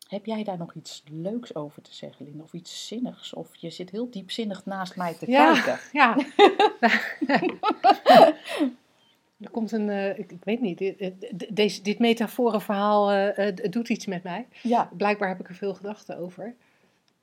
[0.09, 2.43] Heb jij daar nog iets leuks over te zeggen, Linda?
[2.43, 3.35] Of iets zinnigs?
[3.35, 5.53] Of je zit heel diepzinnig naast mij te Ja.
[5.53, 5.79] kijken.
[6.01, 6.17] Ja.
[9.41, 13.71] er komt een, eh, ik, ik weet niet, dit, dit- deze, dit metaforenverhaal eh, eh,
[13.71, 14.47] doet iets met mij.
[14.63, 16.55] Ja, Blijkbaar heb ik er veel gedachten over.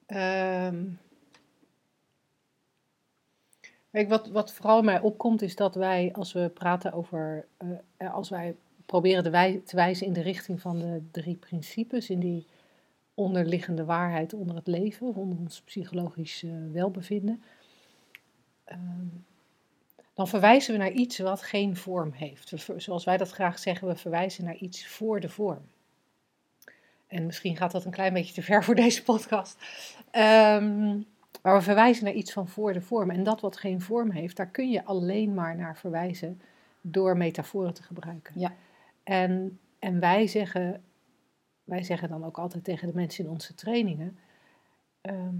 [0.05, 0.83] Ehm,
[3.91, 8.29] Wat, wat vooral mij opkomt is dat wij, als we praten over, eh, eh, als
[8.29, 9.23] wij proberen
[9.63, 12.45] te wijzen in de richting van de drie principes, in die
[13.13, 17.43] onderliggende waarheid onder het leven, onder ons psychologisch eh, welbevinden,
[18.63, 19.07] ehm,
[20.13, 22.53] dan verwijzen we naar iets wat geen vorm heeft.
[22.77, 25.61] Zoals wij dat graag zeggen, we verwijzen naar iets voor de vorm.
[27.07, 29.57] En misschien gaat dat een klein beetje te ver voor deze podcast.
[30.11, 30.99] Ehm,
[31.49, 33.09] maar we verwijzen naar iets van voor de vorm.
[33.09, 36.41] En dat wat geen vorm heeft, daar kun je alleen maar naar verwijzen
[36.81, 38.39] door metaforen te gebruiken.
[38.39, 38.53] Ja.
[39.03, 40.83] En, en wij, zeggen,
[41.63, 44.17] wij zeggen dan ook altijd tegen de mensen in onze trainingen:
[45.01, 45.35] ehm,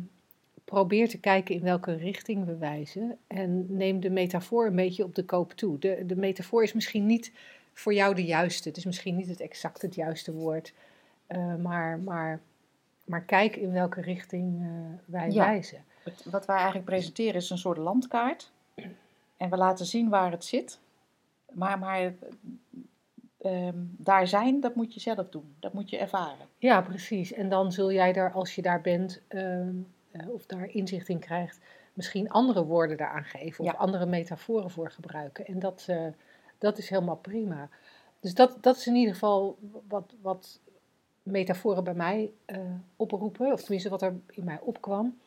[0.66, 3.18] probeer te kijken in welke richting we wijzen.
[3.28, 5.80] En neem de metafoor een beetje op de koop toe.
[5.80, 7.32] De, de metafoor is misschien niet
[7.74, 8.68] voor jou de juiste.
[8.68, 10.74] Het is misschien niet het exact het juiste woord.
[11.28, 12.40] eh, maar, maar,
[13.06, 14.70] maar kijk in welke richting eh,
[15.06, 15.46] wij Ja.
[15.46, 15.84] wijzen.
[16.04, 18.52] Het- wat wij eigenlijk presenteren is een soort landkaart.
[19.38, 20.80] En we laten zien waar het zit.
[21.52, 22.14] Maar, maar
[23.38, 25.56] ehm, daar zijn, dat moet je zelf doen.
[25.60, 26.46] Dat moet je ervaren.
[26.58, 27.34] Ja, precies.
[27.34, 29.70] En dan zul jij daar, als je daar bent, ehm,
[30.12, 31.60] eh, of daar inzicht in krijgt,
[31.94, 33.78] misschien andere woorden daaraan geven of Ja.
[33.78, 35.46] andere metaforen voor gebruiken.
[35.46, 36.06] En dat, eh,
[36.58, 37.70] dat is helemaal prima.
[38.20, 39.58] Dus dat, dat is in ieder geval
[39.88, 40.60] wat, wat
[41.24, 42.60] metaforen bij mij eh,
[42.96, 45.18] oproepen, of tenminste wat er in mij opkwam.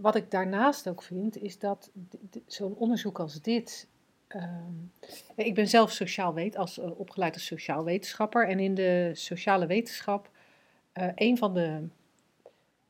[0.00, 1.90] Wat ik daarnaast ook vind, is dat
[2.46, 3.88] zo'n onderzoek als dit.
[4.26, 4.72] ehm,
[5.36, 8.48] ik ben zelf sociaal weet, als, eh, opgeleid als sociaal wetenschapper.
[8.48, 10.30] En in de sociale wetenschap,
[10.92, 11.88] eh, een, van de,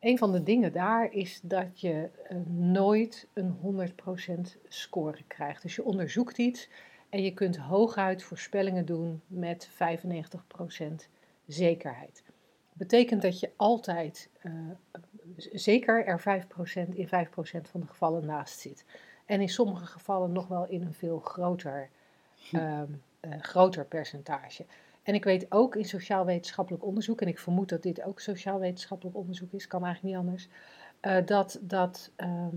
[0.01, 5.63] een van de dingen daar is dat je eh, nooit een 100% score krijgt.
[5.63, 6.69] Dus je onderzoekt iets
[7.09, 11.09] en je kunt hooguit voorspellingen doen met 95%
[11.47, 12.23] zekerheid.
[12.73, 14.31] betekent dat je altijd
[15.53, 18.85] zeker er 5% in 5% van de gevallen naast zit.
[19.25, 21.89] En in sommige gevallen nog wel in een veel groter,
[22.53, 22.87] ehm,
[23.21, 24.67] eh, groter percentage.
[25.03, 29.53] En ik weet ook in sociaal-wetenschappelijk onderzoek, en ik vermoed dat dit ook sociaal-wetenschappelijk onderzoek
[29.53, 30.49] is, kan eigenlijk niet anders,
[31.01, 32.57] eh, dat, dat ehm,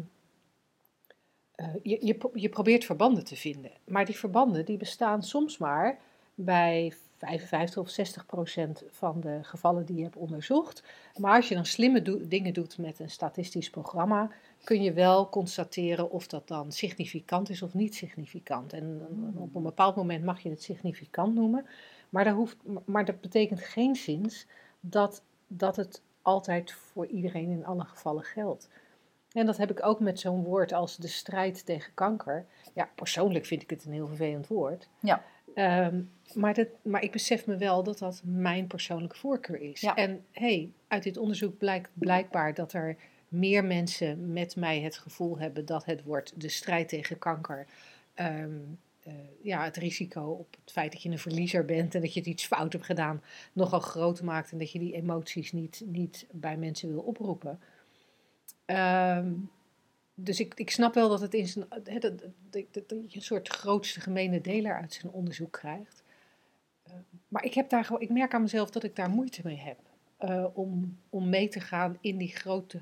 [1.55, 3.71] eh, je, je, je probeert verbanden te vinden.
[3.86, 5.99] Maar die verbanden die bestaan soms maar
[6.36, 10.84] bij 55 of 60 procent van de gevallen die je hebt onderzocht.
[11.15, 14.32] Maar als je dan slimme dingen doet met een statistisch programma,
[14.63, 18.73] kun je wel constateren of dat dan significant is of niet significant.
[18.73, 21.65] En op een bepaald moment mag je het significant noemen.
[22.10, 24.45] Maar dat, hoeft, maar dat betekent geen zins
[24.79, 28.69] dat, dat het altijd voor iedereen in alle gevallen geldt.
[29.32, 32.45] En dat heb ik ook met zo'n woord als de strijd tegen kanker.
[32.73, 34.88] Ja, persoonlijk vind ik het een heel vervelend woord.
[34.99, 35.23] Ja.
[35.55, 36.01] Ehm,
[36.33, 39.81] maar, dat, maar ik besef me wel dat dat mijn persoonlijke voorkeur is.
[39.81, 39.95] Ja.
[39.95, 45.39] En hey, uit dit onderzoek blijkt blijkbaar dat er meer mensen met mij het gevoel
[45.39, 47.67] hebben dat het woord de strijd tegen kanker.
[48.13, 48.51] ehm,
[49.03, 52.19] eh, ja, het risico op het feit dat je een verliezer bent en dat je
[52.19, 56.27] het iets fout hebt gedaan, nogal groot maakt en dat je die emoties niet, niet
[56.31, 57.59] bij mensen wil oproepen.
[58.65, 59.31] Ehm,
[60.23, 63.15] dus ik, ik snap wel dat het in zijn, hè, dat, dat, dat, dat je
[63.17, 66.03] een soort grootste gemene deler uit zijn onderzoek krijgt.
[66.84, 66.93] Eh,
[67.27, 69.77] maar ik, heb daar, ik merk aan mezelf dat ik daar moeite mee heb.
[70.17, 72.79] eh, om, om mee te gaan in die, grote,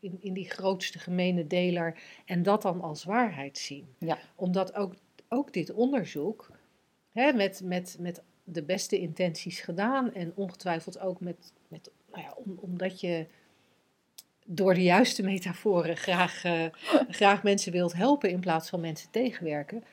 [0.00, 3.86] in, in die grootste gemene deler en dat dan als waarheid zien.
[3.98, 4.18] Ja.
[4.34, 4.94] Omdat ook,
[5.28, 6.50] ook dit onderzoek,
[7.12, 12.32] hè, met, met, met de beste intenties gedaan en ongetwijfeld ook met, met nou ja,
[12.36, 13.26] om- omdat je
[14.44, 16.64] door de juiste metaforen graag, eh,
[17.18, 19.84] graag mensen wilt helpen in plaats van mensen tegenwerken.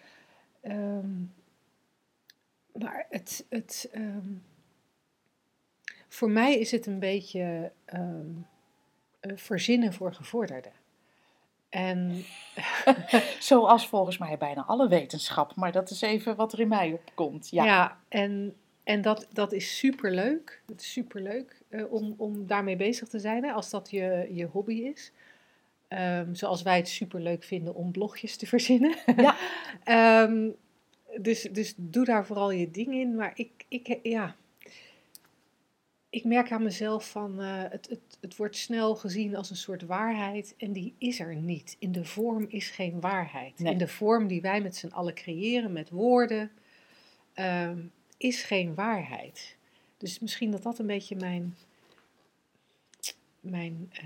[0.61, 1.21] Ehm,
[2.73, 4.33] maar het, het, ehm,
[6.07, 8.29] voor mij is het een beetje ehm,
[9.19, 10.71] eh, verzinnen voor gevorderden.
[11.69, 12.25] En
[13.39, 15.55] Zoals volgens mij bijna alle wetenschap.
[15.55, 17.49] Maar dat is even wat er in mij opkomt.
[17.49, 17.63] Ja.
[17.63, 20.61] Ja, en, en dat, dat is superleuk.
[20.65, 24.45] Het is superleuk eh, om, om daarmee bezig te zijn, hè, als dat je, je
[24.45, 25.11] hobby is.
[25.87, 28.95] Ehm, zoals wij het superleuk vinden om blogjes te verzinnen.
[29.15, 29.35] Ja.
[29.83, 30.49] Ehm,
[31.19, 33.15] dus, dus doe daar vooral je ding in.
[33.15, 34.35] Maar ik, ik, ja,
[36.09, 39.81] ik merk aan mezelf van eh, het, het, het wordt snel gezien als een soort
[39.81, 41.75] waarheid en die is er niet.
[41.79, 43.59] In de vorm is geen waarheid.
[43.59, 43.71] Nee.
[43.71, 46.51] In de vorm die wij met z'n allen creëren met woorden
[47.33, 47.79] ehm,
[48.21, 49.55] is geen waarheid.
[49.97, 51.57] Dus misschien dat dat een beetje mijn,
[53.39, 54.05] mijn, eh,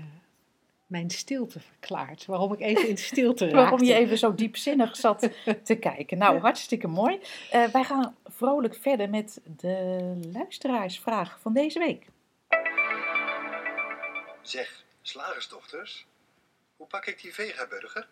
[0.86, 2.26] mijn stilte verklaart.
[2.26, 3.60] Waarom ik even in stilte raakte.
[3.60, 5.28] Waarom je even zo diepzinnig zat
[5.62, 6.18] te kijken.
[6.18, 7.20] Nou, hartstikke mooi.
[7.50, 12.06] Eh, wij gaan vrolijk verder met de luisteraarsvraag van deze week.
[14.42, 16.06] Zeg, slagersdochters,
[16.76, 18.08] hoe pak ik die vegaburger?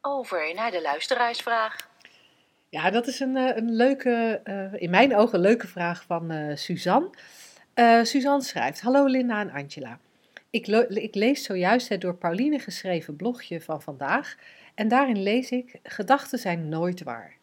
[0.00, 1.89] Over naar de luisteraarsvraag.
[2.70, 6.30] Ja, dat is een, eh, een leuke, eh, in mijn ogen een leuke vraag van
[6.30, 7.10] eh, Suzanne.
[8.02, 9.98] Suzanne schrijft, hallo Linda en Angela.
[10.50, 14.36] Ik, ik lees zojuist het door Pauline geschreven blogje van vandaag
[14.74, 17.36] en daarin lees ik, gedachten zijn nooit waar.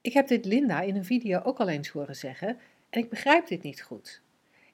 [0.00, 2.48] Ik heb dit Linda in een video ook al eens horen zeggen
[2.90, 4.20] en ik begrijp dit niet goed.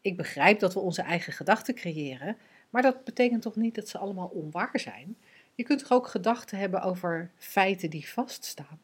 [0.00, 2.36] Ik begrijp dat we onze eigen gedachten creëren,
[2.70, 5.16] maar dat betekent toch niet dat ze allemaal onwaar zijn?
[5.54, 8.80] Je kunt toch ook gedachten hebben over feiten die vaststaan?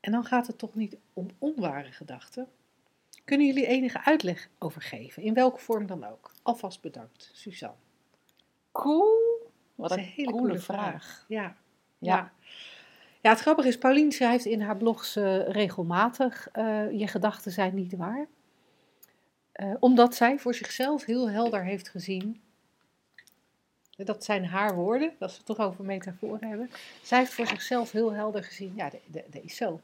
[0.00, 2.48] En dan gaat het toch niet om onware gedachten?
[3.24, 6.32] Kunnen jullie enige uitleg over geven, in welke vorm dan ook?
[6.42, 7.76] Alvast bedankt, Suzanne.
[8.72, 9.50] Cool.
[9.74, 11.24] Wat Dat een, is een hele coole coole vraag.
[11.28, 11.42] Ja.
[11.42, 11.56] Ja.
[11.98, 12.32] Ja.
[13.20, 17.74] ja, het grappige is, Paulien schrijft in haar blogs eh, regelmatig, eh, je gedachten zijn
[17.74, 18.26] niet waar.
[19.52, 22.40] Eh, omdat zij voor zichzelf heel helder heeft gezien,
[23.96, 26.70] dat zijn haar woorden, als we het toch over metaforen hebben.
[27.02, 29.80] Zij heeft voor zichzelf heel helder gezien, ja, dat- dat dat is zo.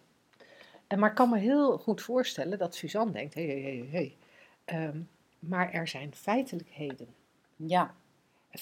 [0.87, 4.17] En maar ik kan me heel goed voorstellen dat Suzanne denkt, hé, hé, hé,
[4.65, 4.93] hé.
[5.39, 7.09] Maar er zijn feitelijkheden.
[7.57, 7.95] Ja.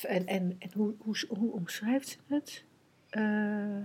[0.02, 2.64] En, en, en hoe, hoe, hoe omschrijft ze het?
[3.08, 3.76] Eh,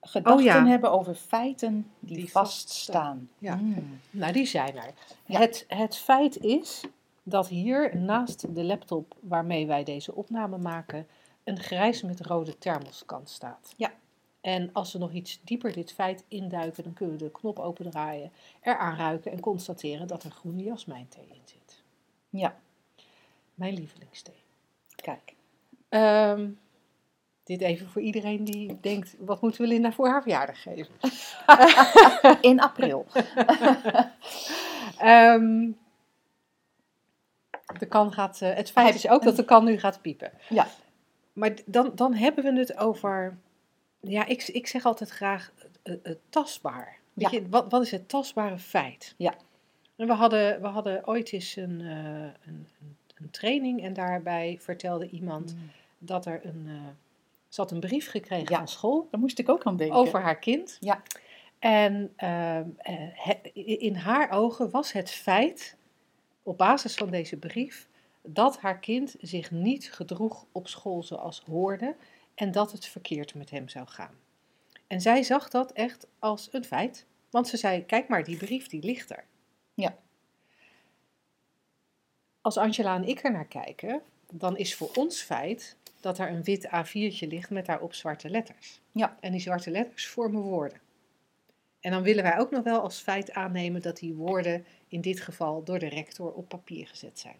[0.00, 0.66] Gedachten Oh ja.
[0.66, 3.30] hebben over feiten die, Die vaststaan.
[3.38, 3.54] Ja.
[3.54, 4.00] Mm.
[4.10, 4.90] nou, die zijn er.
[5.24, 5.38] Ja.
[5.38, 6.84] Het, het feit is
[7.22, 11.06] dat hier naast de laptop waarmee wij deze opname maken,
[11.44, 13.74] een grijs met rode thermoskant staat.
[13.76, 13.92] Ja.
[14.40, 18.32] En als we nog iets dieper dit feit induiken, dan kunnen we de knop opendraaien,
[18.62, 21.82] eraan ruiken en constateren dat er groene jasmijnthee in zit.
[22.30, 22.56] Ja,
[23.54, 24.42] Mijn lievelingsthee.
[24.96, 25.34] kijk.
[25.88, 26.50] Ehm,
[27.44, 30.94] dit even voor iedereen die denkt, wat moeten we Linda voor haar verjaardag geven?
[32.50, 33.06] In april.
[34.98, 35.70] Ehm,
[37.78, 40.32] de kan gaat, eh, het feit is ook dat de kan nu gaat piepen.
[40.48, 40.66] Ja.
[41.32, 43.38] Maar dan, dan hebben we het over,
[44.00, 46.98] ja, ik, ik zeg altijd graag eh, eh, tastbaar.
[47.12, 47.38] Weet Ja.
[47.38, 49.14] je, wat, wat is het tastbare feit?
[49.16, 49.34] Ja.
[49.96, 52.66] En we hadden, we hadden ooit eens een, eh, een,
[53.14, 55.56] een, training en daarbij vertelde iemand
[55.98, 56.64] dat er een...
[56.68, 56.74] eh
[57.48, 58.56] ze had een brief gekregen Ja.
[58.58, 59.96] van school Daar moest ik ook aan denken.
[59.96, 60.76] over haar kind.
[60.80, 61.02] Ja.
[61.58, 62.60] En eh,
[63.80, 65.76] in haar ogen was het feit,
[66.42, 67.88] op basis van deze brief,
[68.22, 71.94] dat haar kind zich niet gedroeg op school zoals hoorde
[72.38, 74.14] en dat het verkeerd met hem zou gaan.
[74.86, 78.66] En zij zag dat echt als een feit, want ze zei: Kijk maar, die brief
[78.66, 79.24] die ligt er.
[79.74, 79.96] Ja.
[82.40, 86.42] Als Angela en ik er naar kijken, dan is voor ons feit dat er een
[86.42, 88.80] wit A4'tje ligt met daarop zwarte letters.
[88.92, 89.16] Ja.
[89.20, 90.80] En die zwarte letters vormen woorden.
[91.80, 95.20] En dan willen wij ook nog wel als feit aannemen dat die woorden in dit
[95.20, 97.36] geval door de rector op papier gezet zijn.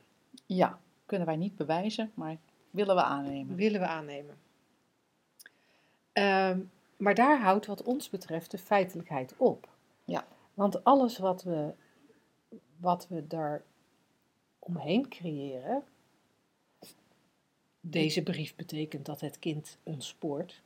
[0.47, 2.37] Ja, kunnen wij niet bewijzen, maar
[2.71, 3.57] willen we aannemen.
[3.57, 4.48] Willen we aannemen.
[6.19, 6.61] Ehm,
[6.97, 9.69] maar daar houdt wat ons betreft de feitelijkheid op.
[10.05, 10.27] Ja.
[10.55, 11.75] Want alles wat we,
[12.77, 13.63] wat we daar
[14.59, 15.83] omheen creëren.
[17.81, 20.63] Deze brief betekent dat het kind ontspoort.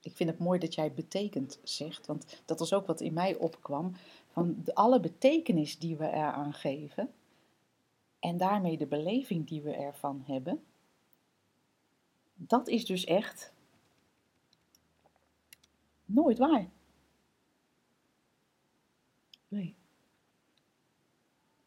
[0.00, 3.34] Ik vind het mooi dat jij betekent zegt, want dat was ook wat in mij
[3.34, 3.92] opkwam.
[4.32, 7.12] Van de, alle betekenis die we eraan geven
[8.18, 10.62] en daarmee de beleving die we ervan hebben,
[12.34, 13.53] dat is dus echt
[16.04, 16.68] nooit waar.
[19.48, 19.74] Nee.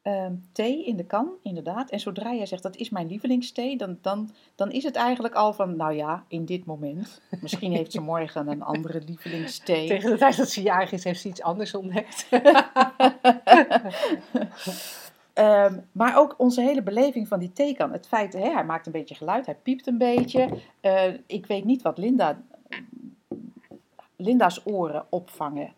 [0.01, 1.89] Ehm, thee in de kan, inderdaad.
[1.89, 5.53] En zodra jij zegt dat is mijn lievelingsthee, dan, dan, dan is het eigenlijk al
[5.53, 7.21] van, nou ja, in dit moment.
[7.41, 9.88] Misschien heeft ze morgen een andere lievelingsthee.
[9.93, 12.27] Tegen de tijd dat ze jarig is, heeft ze iets anders ontdekt.
[15.33, 17.91] Ehm, maar ook onze hele beleving van die theekan.
[17.91, 20.49] Het feit, hè, hij maakt een beetje geluid, hij piept een beetje.
[20.79, 22.41] Eh, ik weet niet wat Linda,
[24.18, 25.74] Linda's oren opvangen.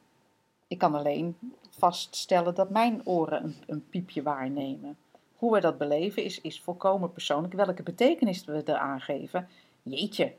[0.68, 1.38] Ik kan alleen
[1.70, 4.98] vaststellen dat mijn oren een, een piepje waarnemen.
[5.36, 7.54] Hoe we dat beleven is, is volkomen persoonlijk.
[7.54, 9.48] Welke betekenis we eraan geven.
[9.84, 10.34] Jeetje,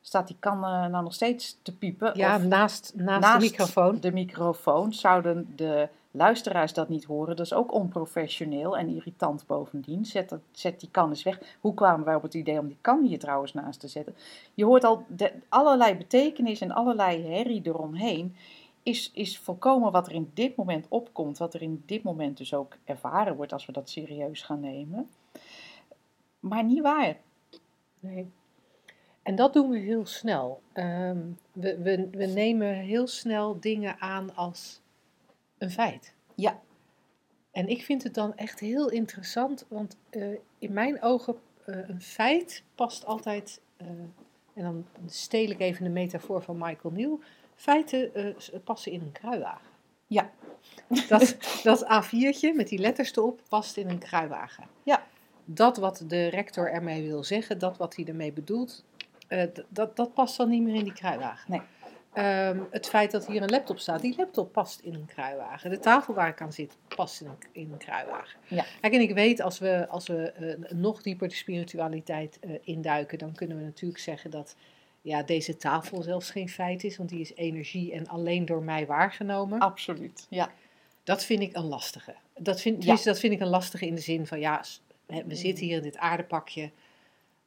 [0.00, 2.12] staat die kan eh, nou nog steeds te piepen?
[2.16, 4.00] Ja, Of- naast, naast, de microfoon.
[4.00, 4.92] de microfoon.
[4.92, 7.36] Zouden de luisteraars dat niet horen?
[7.36, 10.04] Dat is ook onprofessioneel en irritant bovendien.
[10.04, 11.56] Zet, dat, zet die kan eens weg.
[11.60, 14.14] Hoe kwamen wij op het idee om die kan hier trouwens naast te zetten?
[14.54, 15.06] Je hoort al
[15.48, 18.36] allerlei betekenis en allerlei herrie eromheen.
[18.82, 22.54] Is, is volkomen wat er in dit moment opkomt, wat er in dit moment dus
[22.54, 25.08] ook ervaren wordt als we dat serieus gaan nemen.
[26.40, 27.16] Maar niet waar.
[28.00, 28.30] Nee.
[29.22, 30.62] En dat doen we heel snel.
[30.72, 31.18] Ehm,
[31.52, 34.80] we, we, we nemen heel snel dingen aan als
[35.60, 36.14] een feit.
[36.34, 36.60] Ja.
[37.50, 42.00] En ik vind het dan echt heel interessant, want eh, in mijn ogen eh, een
[42.00, 43.86] feit past altijd, eh,
[44.54, 47.20] en dan steel ik even de metafoor van Michael Nieuw,
[47.54, 48.34] feiten
[48.64, 49.68] passen in een kruiwagen.
[50.06, 50.30] Ja.
[51.08, 54.64] Dat, dat A4'tje met die letters erop past in een kruiwagen.
[54.82, 55.06] Ja.
[55.44, 58.84] Dat wat de rector ermee wil zeggen, dat wat hij ermee bedoelt,
[59.68, 61.50] dat, dat past dan niet meer in die kruiwagen.
[61.50, 61.60] Nee.
[62.12, 65.70] Ehm, het feit dat hier een laptop staat, die laptop past in een kruiwagen.
[65.70, 68.40] De tafel waar ik aan zit, past in een, in een kruiwagen.
[68.48, 68.64] Ja.
[68.80, 73.18] Kijk, en ik weet, als we, als we eh, nog dieper de spiritualiteit eh, induiken,
[73.18, 74.56] dan kunnen we natuurlijk zeggen dat
[75.02, 78.86] ja, deze tafel zelfs geen feit is, want die is energie en alleen door mij
[78.86, 79.58] waargenomen.
[79.58, 80.26] Absoluut.
[80.28, 80.50] Ja.
[81.04, 82.14] Dat vind ik een lastige.
[82.38, 82.80] Dat vind, Ja.
[82.80, 84.64] tenminste, dat vind ik een lastige in de zin van, ja,
[85.06, 86.70] we zitten hier in dit aardepakje.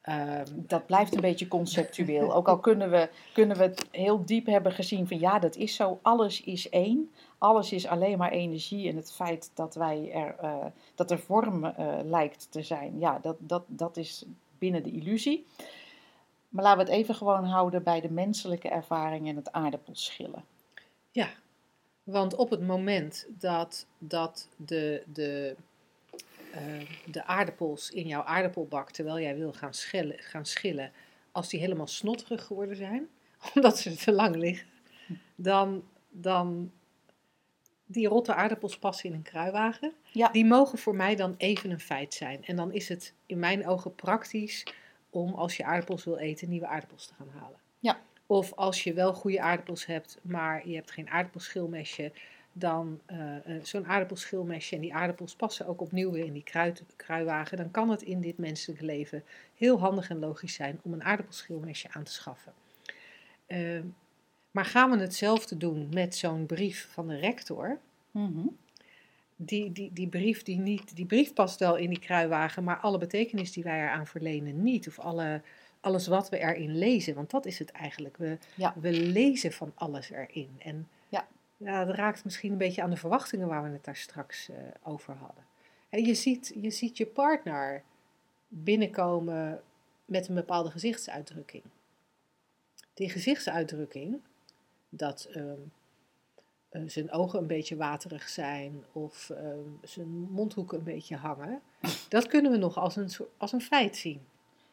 [0.04, 2.34] Ehm, dat blijft een beetje conceptueel.
[2.34, 5.74] Ook al kunnen we, kunnen we het heel diep hebben gezien van ja, dat is
[5.74, 5.98] zo.
[6.02, 7.12] Alles is één.
[7.38, 8.88] Alles is alleen maar energie.
[8.88, 13.18] En het feit dat, wij er, eh, dat er vorm eh, lijkt te zijn, ja,
[13.22, 14.24] dat, dat, dat is
[14.58, 15.46] binnen de illusie.
[16.48, 20.44] Maar laten we het even gewoon houden bij de menselijke ervaring en het aardappelschillen.
[21.10, 21.28] Ja,
[22.02, 25.56] want op het moment dat, dat de, de,
[27.06, 30.92] de aardappels in jouw aardappelbak, terwijl jij wil gaan schillen, gaan schillen,
[31.32, 33.08] als die helemaal snotterig geworden zijn,
[33.54, 34.68] omdat ze te lang liggen,
[35.34, 36.72] dan, dan
[37.86, 39.92] die rotte aardappels passen in een kruiwagen.
[40.12, 40.28] Ja.
[40.28, 42.44] Die mogen voor mij dan even een feit zijn.
[42.44, 44.66] En dan is het in mijn ogen praktisch
[45.10, 47.58] om als je aardappels wil eten, nieuwe aardappels te gaan halen.
[47.78, 48.00] Ja.
[48.26, 52.12] Of als je wel goede aardappels hebt, maar je hebt geen aardappelschilmesje,
[52.56, 56.82] dan eh, eh, zo'n aardappelschilmesje en die aardappels passen ook opnieuw weer in die kruid,
[56.96, 57.56] kruiwagen.
[57.56, 59.24] Dan kan het in dit menselijke leven
[59.54, 62.52] heel handig en logisch zijn om een aardappelschilmesje aan te schaffen.
[63.46, 63.80] Eh,
[64.50, 67.78] maar gaan we hetzelfde doen met zo'n brief van de rector?
[68.10, 68.46] Mhm.
[69.36, 72.98] die, die, die brief die niet, die brief past wel in die kruiwagen, maar alle
[72.98, 74.88] betekenis die wij eraan verlenen niet.
[74.88, 75.42] Of alle,
[75.80, 78.16] alles wat we erin lezen, want dat is het eigenlijk.
[78.16, 78.74] We, Ja.
[78.80, 80.50] we lezen van alles erin.
[80.58, 80.88] En
[81.56, 81.84] Ja.
[81.84, 85.14] dat raakt misschien een beetje aan de verwachtingen waar we het daar straks eh, over
[85.14, 85.44] hadden.
[85.88, 87.82] En je, ziet, je ziet je partner
[88.48, 89.62] binnenkomen
[90.04, 91.64] met een bepaalde gezichtsuitdrukking.
[92.94, 94.20] Die gezichtsuitdrukking,
[94.88, 95.60] dat ehm,
[96.68, 101.60] eh, zijn ogen een beetje waterig zijn of ehm, zijn mondhoeken een beetje hangen,
[102.08, 104.20] dat kunnen we nog als een, als een feit zien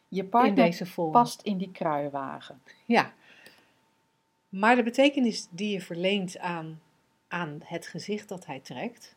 [0.07, 2.61] Je in partner deze past in die kruiwagen.
[2.85, 3.13] Ja.
[4.51, 6.81] Maar de betekenis die je verleent aan,
[7.27, 9.15] aan het gezicht dat hij trekt.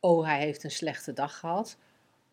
[0.00, 1.78] Oh, hij heeft een slechte dag gehad.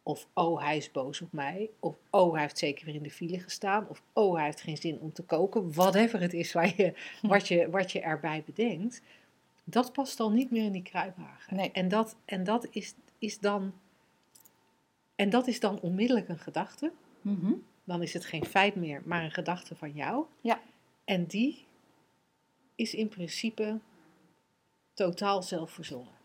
[0.03, 1.69] Of oh, hij is boos op mij.
[1.80, 3.88] Of oh, hij heeft zeker weer in de file gestaan.
[3.88, 5.73] Of oh, hij heeft geen zin om te koken.
[5.73, 9.01] Whatever het is waar je, wat, je, wat je erbij bedenkt.
[9.63, 11.55] Dat past al niet meer in die kruiwagen.
[11.55, 11.71] Nee.
[11.71, 13.73] En dat, en dat, is, is dan,
[15.15, 17.53] en dat is dan onmiddellijk een gedachte Mhm.
[17.84, 20.25] dan is het geen feit meer, maar een gedachte van jou.
[20.41, 20.61] Ja.
[21.05, 21.65] En die
[22.78, 23.80] is in principe
[24.93, 26.15] totaal zelfverzonnen.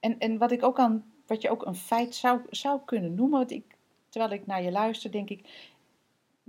[0.00, 3.38] En, en wat ik ook aan, wat je ook een feit zou, zou kunnen noemen,
[3.38, 3.76] want ik,
[4.08, 5.70] terwijl ik naar je luister, denk ik,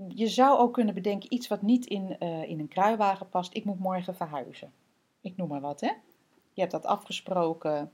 [0.07, 3.55] je zou ook kunnen bedenken iets wat niet in, eh, in een kruiwagen past.
[3.55, 4.73] Ik moet morgen verhuizen.
[5.21, 5.91] Ik noem maar wat, hè?
[6.53, 7.91] Je hebt dat afgesproken.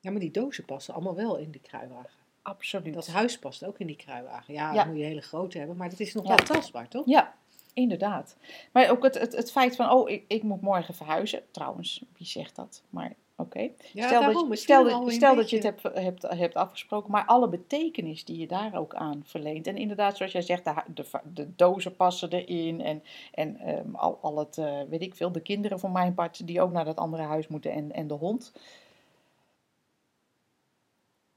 [0.00, 2.18] Ja, maar die dozen passen allemaal wel in die kruiwagen.
[2.42, 2.94] Absoluut.
[2.94, 4.54] Dat huis past ook in die kruiwagen.
[4.54, 4.82] Ja, Ja.
[4.84, 6.34] dan moet je hele grote hebben, maar dat is nog Ja.
[6.34, 7.06] wel tastbaar, toch?
[7.06, 7.34] Ja,
[7.76, 8.36] inderdaad.
[8.72, 11.42] Maar ook het, het, het feit van, oh, ik, ik moet morgen verhuizen.
[11.50, 12.82] Trouwens, wie zegt dat?
[12.90, 13.60] Maar oké.
[13.92, 14.48] Ja, stel daarom.
[14.48, 18.24] dat, je- stel, dat, stel dat je het hebt, hebt, hebt afgesproken, maar alle betekenis
[18.24, 19.66] die je daar ook aan verleent.
[19.66, 21.04] En inderdaad, zoals jij zegt, de, de,
[21.34, 22.80] de dozen passen erin.
[22.80, 23.02] En,
[23.34, 26.60] en ehm, al, al het, eh, weet ik veel, de kinderen voor mijn part, die
[26.60, 27.72] ook naar dat andere huis moeten.
[27.72, 28.52] En, en de hond.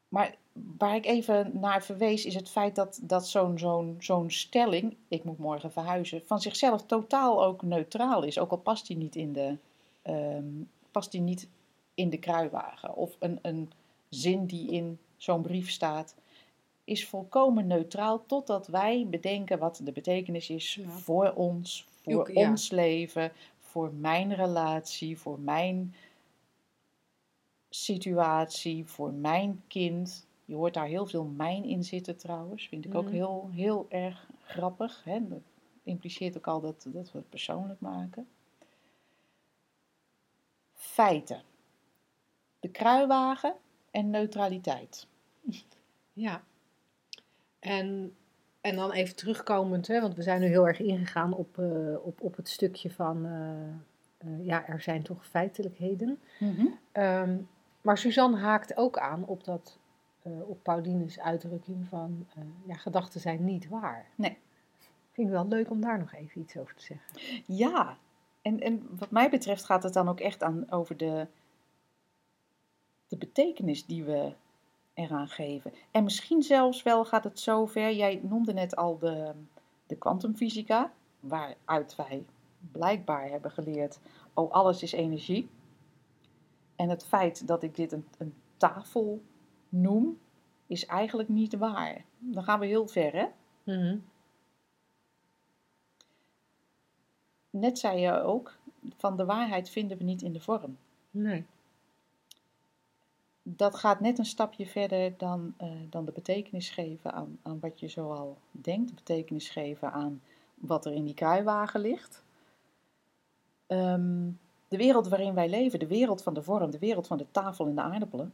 [0.07, 0.35] Maar
[0.77, 5.23] waar ik even naar verwees, is het feit dat, dat zo'n zo'n zo'n stelling, ik
[5.23, 8.39] moet morgen verhuizen, van zichzelf totaal ook neutraal is.
[8.39, 9.57] Ook al past die niet in de,
[10.01, 10.45] ehm,
[10.91, 11.47] past die niet
[11.93, 12.95] in de kruiwagen.
[12.95, 13.71] Of een, een
[14.09, 16.15] zin die in zo'n brief staat,
[16.83, 20.89] is volkomen neutraal totdat wij bedenken wat de betekenis is Ja.
[20.89, 22.49] voor ons, voor Ook, ja.
[22.49, 25.95] ons leven, voor mijn relatie, voor mijn
[27.69, 30.27] situatie, voor mijn kind.
[30.49, 32.67] Je hoort daar heel veel mijn in zitten trouwens.
[32.67, 33.13] Vind ik ook Mhm.
[33.13, 35.03] heel, heel erg grappig.
[35.03, 35.27] Hè?
[35.27, 35.41] Dat
[35.83, 38.27] impliceert ook al dat, dat we het persoonlijk maken.
[40.73, 41.41] Feiten.
[42.59, 43.53] De kruiwagen
[43.91, 45.07] en neutraliteit.
[46.13, 46.43] Ja.
[47.59, 48.15] En,
[48.61, 52.21] en dan even terugkomend, hè, want we zijn nu heel erg ingegaan op, eh, op,
[52.21, 53.67] op het stukje van, eh,
[54.17, 56.19] eh, ja, er zijn toch feitelijkheden.
[56.91, 57.37] Ehm,
[57.81, 59.77] maar Suzanne haakt ook aan op, dat,
[60.21, 64.05] eh, op Pauline's uitdrukking van, eh, ja, gedachten zijn niet waar.
[64.15, 64.37] Nee.
[65.11, 67.07] Vind ik wel leuk om daar nog even iets over te zeggen.
[67.45, 67.97] Ja,
[68.41, 71.27] en, en wat mij betreft gaat het dan ook echt aan over de,
[73.07, 74.33] de betekenis die we
[74.93, 75.73] eraan geven.
[75.91, 79.33] En misschien zelfs wel gaat het zover, jij noemde net al de,
[79.87, 82.25] de kwantumfysica, waaruit wij
[82.71, 83.99] blijkbaar hebben geleerd,
[84.33, 85.49] oh alles is energie.
[86.75, 89.21] En het feit dat ik dit een, een tafel
[89.69, 90.19] noem,
[90.67, 92.05] is eigenlijk niet waar.
[92.17, 93.27] Dan gaan we heel ver, hè?
[97.49, 98.57] Net zei je ook,
[98.97, 100.77] van de waarheid vinden we niet in de vorm.
[101.11, 101.45] Nee.
[103.43, 107.79] Dat gaat net een stapje verder dan, eh, dan de betekenis geven aan, aan wat
[107.79, 108.89] je zoal denkt.
[108.89, 110.21] De betekenis geven aan
[110.55, 112.23] wat er in die kruiwagen ligt.
[113.67, 114.29] Ehm,
[114.67, 117.67] de wereld waarin wij leven, de wereld van de vorm, de wereld van de tafel
[117.67, 118.33] en de aardappelen,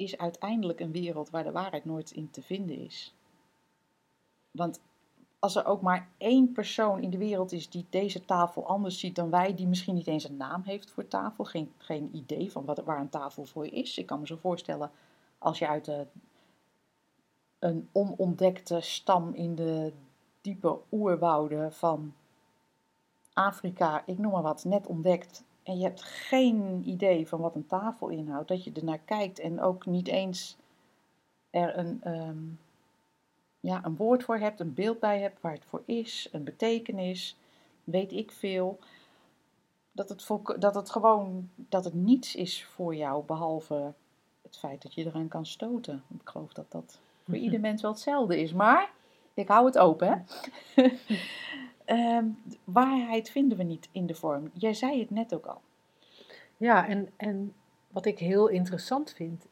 [0.00, 3.14] is uiteindelijk een wereld waar de waarheid nooit in te vinden is.
[4.50, 4.80] Want
[5.38, 9.16] als er ook maar één persoon in de wereld is die deze tafel anders ziet
[9.16, 12.64] dan wij, die misschien niet eens een naam heeft voor tafel, geen, geen idee van
[12.64, 13.98] wat, waar een tafel voor is.
[13.98, 14.90] Ik kan me zo voorstellen,
[15.38, 15.90] als je uit
[17.58, 19.92] een onontdekte stam in de
[20.40, 22.14] diepe oerwouden van
[23.32, 27.66] Afrika, ik noem maar wat, net ontdekt, en je hebt geen idee van wat een
[27.66, 30.56] tafel inhoudt, dat je ernaar kijkt en ook niet eens
[31.50, 32.38] er een, ehm,
[33.60, 37.36] ja, een woord voor hebt, een beeld bij hebt waar het voor is, een betekenis,
[37.84, 38.78] weet ik veel.
[39.92, 40.26] Dat het,
[40.58, 43.92] dat het gewoon, dat het niets is voor jou, behalve
[44.42, 46.02] het feit dat je eraan kan stoten.
[46.08, 48.90] Ik geloof dat dat voor ieder mens wel hetzelfde is, maar
[49.34, 50.08] ik hou het open,
[50.74, 50.82] hè.
[51.84, 52.24] Ehm,
[52.64, 54.50] waarheid vinden we niet in de vorm.
[54.52, 55.60] Jij zei het net ook al.
[56.56, 57.54] Ja, en, en
[57.88, 59.46] wat ik heel interessant vind,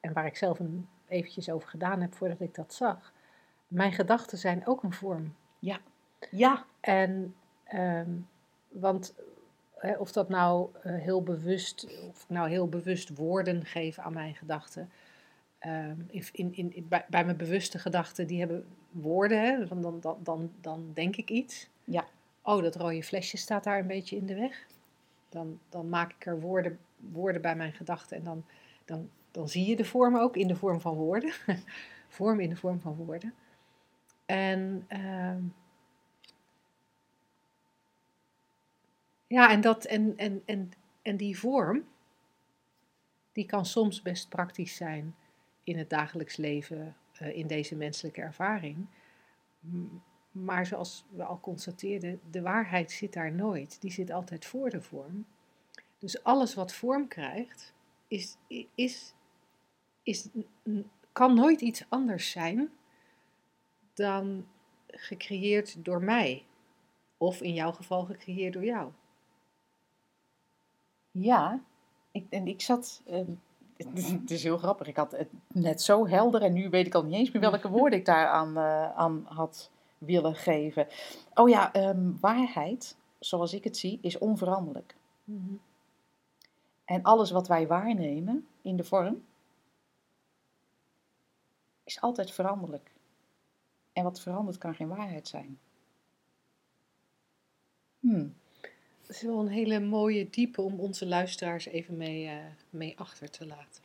[0.00, 3.12] en waar ik zelf een, eventjes over gedaan heb voordat ik dat zag,
[3.68, 5.34] mijn gedachten zijn ook een vorm.
[5.58, 5.80] Ja,
[6.80, 8.10] En ehm,
[8.68, 9.14] want
[9.76, 14.12] hè, of dat nou eh, heel bewust, of ik nou heel bewust woorden geef aan
[14.12, 14.90] mijn gedachten.
[15.58, 20.52] Ehm, in, in, in, bij, bij mijn bewuste gedachten, die hebben woorden, hè, dan, dan,
[20.60, 21.70] dan denk ik iets.
[21.84, 22.06] Ja.
[22.42, 24.66] Oh, dat rode flesje staat daar een beetje in de weg.
[25.28, 28.44] Dan, dan maak ik er woorden, woorden bij mijn gedachten en dan,
[28.84, 31.32] dan, dan zie je de vorm ook in de vorm van woorden.
[32.08, 33.34] vorm in de vorm van woorden.
[34.26, 35.42] En ehm,
[39.26, 40.72] ja, en, dat, en, en, en,
[41.02, 41.84] en die vorm,
[43.32, 45.14] die kan soms best praktisch zijn
[45.64, 48.86] in het dagelijks leven, eh, in deze menselijke ervaring.
[50.32, 53.80] Maar zoals we al constateerden, de waarheid zit daar nooit.
[53.80, 55.26] Die zit altijd voor de vorm.
[55.98, 57.74] Dus alles wat vorm krijgt,
[58.08, 58.36] is,
[58.74, 59.14] is,
[60.02, 60.28] is,
[61.12, 62.70] kan nooit iets anders zijn
[63.94, 64.46] dan
[64.86, 66.44] gecreëerd door mij.
[67.16, 68.90] Of in jouw geval gecreëerd door jou.
[71.10, 71.60] Ja,
[72.10, 73.02] ik, en ik zat.
[73.06, 73.20] eh,
[73.76, 74.86] het, is- heel grappig.
[74.86, 77.68] Ik had het net zo helder en nu weet ik al niet eens meer welke
[77.78, 79.70] woorden ik daar aan, eh, aan had
[80.04, 80.86] willen geven.
[81.34, 84.96] Oh ja, ehm, waarheid, zoals ik het zie, is onveranderlijk.
[86.84, 89.24] En alles wat wij waarnemen in de vorm,
[91.84, 92.92] is altijd veranderlijk.
[93.92, 95.58] En wat verandert kan geen waarheid zijn.
[98.00, 98.34] Hmm.
[99.00, 102.36] Dat is wel een hele mooie diepe om onze luisteraars even mee, eh,
[102.70, 103.82] mee achter te laten.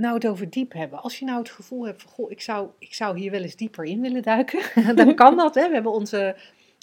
[0.00, 1.02] Nou, het over diep hebben.
[1.02, 3.56] Als je nou het gevoel hebt van, goh, ik zou, ik zou hier wel eens
[3.56, 4.62] dieper in willen duiken,
[4.96, 5.54] dan kan dat.
[5.54, 5.66] Hè?
[5.68, 6.36] We hebben onze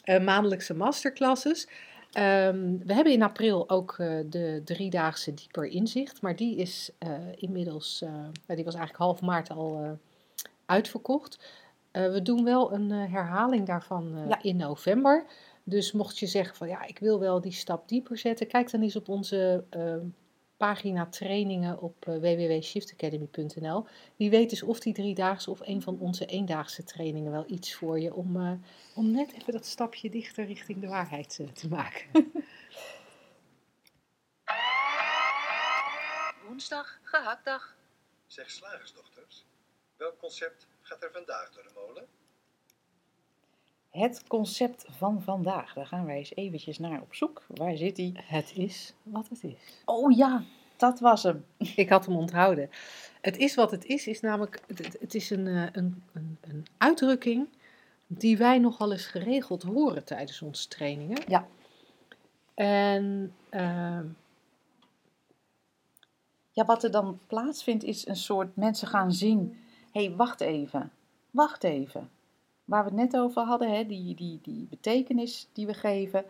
[0.03, 1.67] eh, maandelijkse masterclasses.
[2.11, 7.09] Ehm, we hebben in april ook eh, de driedaagse dieper inzicht, maar die is eh,
[7.35, 8.03] inmiddels,
[8.45, 9.97] die was eigenlijk half maart al
[10.65, 11.39] uitverkocht.
[11.91, 14.39] We doen wel een herhaling daarvan Ja.
[14.41, 15.25] in november.
[15.63, 18.81] Dus mocht je zeggen van ja, ik wil wel die stap dieper zetten, kijk dan
[18.81, 19.63] eens op onze
[20.57, 23.87] pagina trainingen op uh, www.shiftacademy.nl.
[24.15, 27.99] Wie weet is of die driedaagse of een van onze eendaagse trainingen wel iets voor
[27.99, 28.51] je om, uh,
[28.95, 32.07] om net even dat stapje dichter richting de waarheid uh, te maken.
[36.47, 37.75] Woensdag, gehaktdag.
[38.27, 39.45] Zeg slagersdochters,
[39.97, 42.07] welk concept gaat er vandaag door de molen?
[43.97, 47.43] Het concept van vandaag, daar gaan wij eens eventjes naar op zoek.
[47.47, 48.13] Waar zit hij?
[48.15, 49.81] Het is wat het is.
[49.85, 50.43] Oh ja,
[50.75, 51.45] dat was hem.
[51.75, 52.69] Ik had hem onthouden.
[53.21, 54.61] Het is wat het is, is namelijk,
[54.99, 57.47] het, is een, uh, een, een, een uitdrukking
[58.07, 61.21] die wij nogal eens geregeld horen tijdens onze trainingen.
[61.27, 61.47] Ja.
[62.53, 63.99] En uh,
[66.51, 69.57] ja, wat er dan plaatsvindt is een soort mensen gaan zien.
[69.91, 70.91] Hé, hey, wacht even,
[71.31, 72.09] wacht even.
[72.67, 76.25] Waar we het net over hadden, hè, die, die, die betekenis die we geven.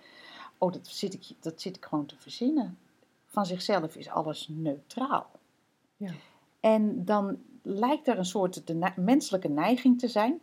[0.58, 2.78] Oh, dat zit, ik, dat zit ik gewoon te verzinnen.
[3.26, 5.30] Van zichzelf is alles neutraal.
[5.98, 6.12] Ja.
[6.60, 10.40] En dan lijkt er een soort de menselijke neiging te zijn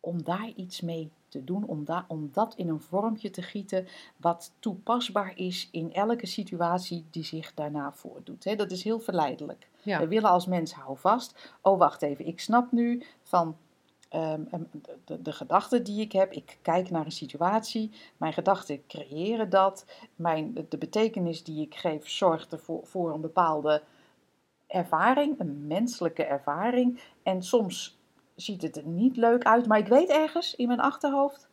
[0.00, 3.86] om daar iets mee te doen, om, da om dat in een vormpje te gieten
[4.16, 8.44] wat toepasbaar is in elke situatie die zich daarna voordoet.
[8.44, 9.68] He, dat is heel verleidelijk.
[9.82, 9.98] Ja.
[9.98, 11.54] We willen als mens hou vast.
[11.60, 13.56] Oh, wacht even, ik snap nu van
[14.14, 14.48] um,
[15.04, 16.32] de, de, gedachten die ik heb.
[16.32, 19.86] Ik kijk naar een situatie, mijn gedachten creëren dat.
[20.16, 23.82] Mijn, de, de betekenis die ik geef zorgt ervoor voor een bepaalde
[24.66, 27.00] ervaring, een menselijke ervaring.
[27.22, 27.98] En soms
[28.34, 31.48] ziet het er niet leuk uit, maar ik weet ergens in mijn achterhoofd,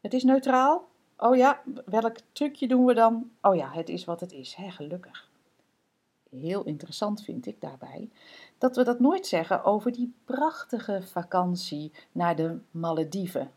[0.00, 0.88] het is neutraal.
[1.16, 3.30] Oh ja, welk trucje doen we dan?
[3.42, 5.28] Oh ja, het is wat het is, hè, gelukkig.
[6.40, 8.10] Heel interessant vind ik daarbij
[8.58, 13.50] dat we dat nooit zeggen over die prachtige vakantie naar de Malediven.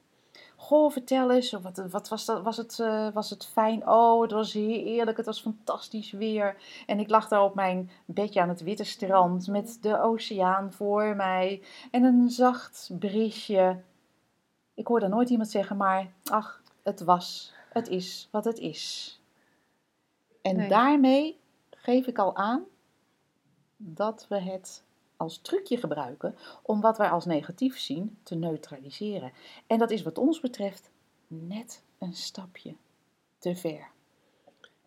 [0.56, 3.88] Goh, vertel eens, wat, wat was, dat, was, het, uh, was het fijn?
[3.88, 6.56] Oh, het was heerlijk, het was fantastisch weer.
[6.86, 11.16] En ik lag daar op mijn bedje aan het witte strand met de oceaan voor
[11.16, 11.62] mij
[11.92, 13.82] en een zacht briesje.
[14.74, 19.14] Ik hoorde nooit iemand zeggen, maar ach, het was, het is wat het is.
[20.42, 20.70] En nee.
[20.70, 21.40] daarmee
[21.88, 22.66] geef ik al aan
[23.78, 24.84] dat we het
[25.18, 29.32] als trucje gebruiken om wat wij als negatief zien te neutraliseren.
[29.68, 30.90] En dat is wat ons betreft
[31.28, 32.76] net een stapje
[33.40, 33.88] te ver.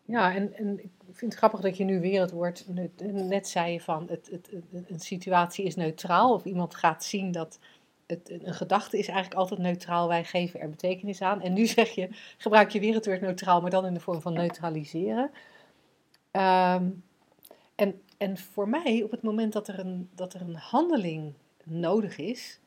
[0.05, 2.65] Ja, en, en ik vind het grappig dat je nu weer het woord,
[3.11, 7.59] net zei van het, het, het, een situatie is neutraal of iemand gaat zien dat
[8.07, 11.41] het, een gedachte is eigenlijk altijd neutraal, wij geven er betekenis aan.
[11.41, 14.21] En nu zeg je, gebruik je weer het woord neutraal, maar dan in de vorm
[14.21, 15.31] van neutraliseren.
[16.31, 17.03] Um,
[17.75, 22.17] en, en voor mij, op het moment dat er, een, dat er een handeling nodig
[22.17, 22.59] is,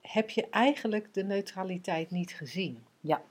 [0.00, 2.84] heb je eigenlijk de neutraliteit niet gezien.
[3.00, 3.22] Ja.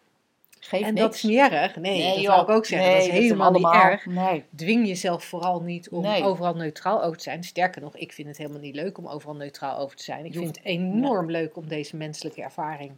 [0.60, 1.06] Geef en niks.
[1.06, 1.76] dat is niet erg.
[1.76, 2.88] Nee, dat wil ik ook zeggen.
[2.88, 4.06] Nee, dat is dat helemaal niet erg.
[4.06, 4.44] Nee.
[4.56, 7.44] Dwing jezelf vooral niet om overal neutraal over te zijn.
[7.44, 10.26] Sterker nog, ik vind het helemaal niet leuk om overal neutraal over te zijn.
[10.26, 12.92] Ik Je vind het enorm leuk om deze menselijke ervaring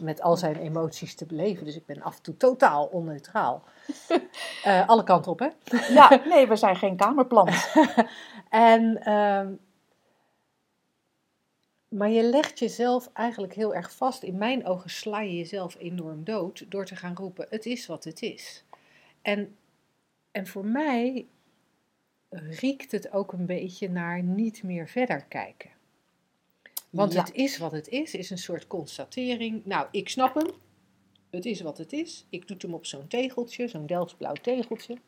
[0.00, 1.64] met al zijn emoties te beleven.
[1.64, 3.62] Dus ik ben af en toe totaal onneutraal.
[4.64, 5.48] Eh, alle kanten op, hè?
[5.94, 7.70] Ja, nee, we zijn geen kamerplant.
[8.48, 9.52] En, ehm,
[11.88, 14.22] maar je legt jezelf eigenlijk heel erg vast.
[14.22, 18.04] In mijn ogen sla je jezelf enorm dood door te gaan roepen: het is wat
[18.04, 18.64] het is.
[19.22, 19.56] En,
[20.30, 21.26] en voor mij
[22.30, 25.70] riekt het ook een beetje naar niet meer verder kijken.
[26.90, 27.20] Want Ja.
[27.20, 29.64] het is wat het is, is een soort constatering.
[29.64, 30.50] Nou, ik snap hem.
[31.30, 32.24] Het is wat het is.
[32.28, 34.98] Ik doe hem op zo'n tegeltje, zo'n Delftsblauw tegeltje.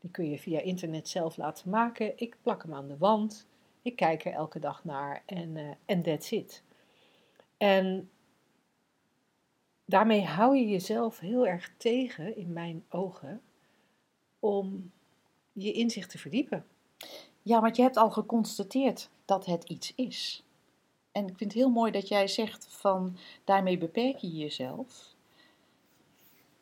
[0.00, 2.12] Die kun je via internet zelf laten maken.
[2.16, 3.46] Ik plak hem aan de wand.
[3.82, 6.62] Ik kijk er elke dag naar en eh, en that's it.
[7.56, 8.10] En
[9.84, 13.40] daarmee hou je jezelf heel erg tegen, in mijn ogen,
[14.38, 14.90] om
[15.52, 16.66] je inzicht te verdiepen.
[17.42, 20.42] Ja, want je hebt al geconstateerd dat het iets is.
[21.18, 25.14] En ik vind het heel mooi dat jij zegt van daarmee beperk je jezelf.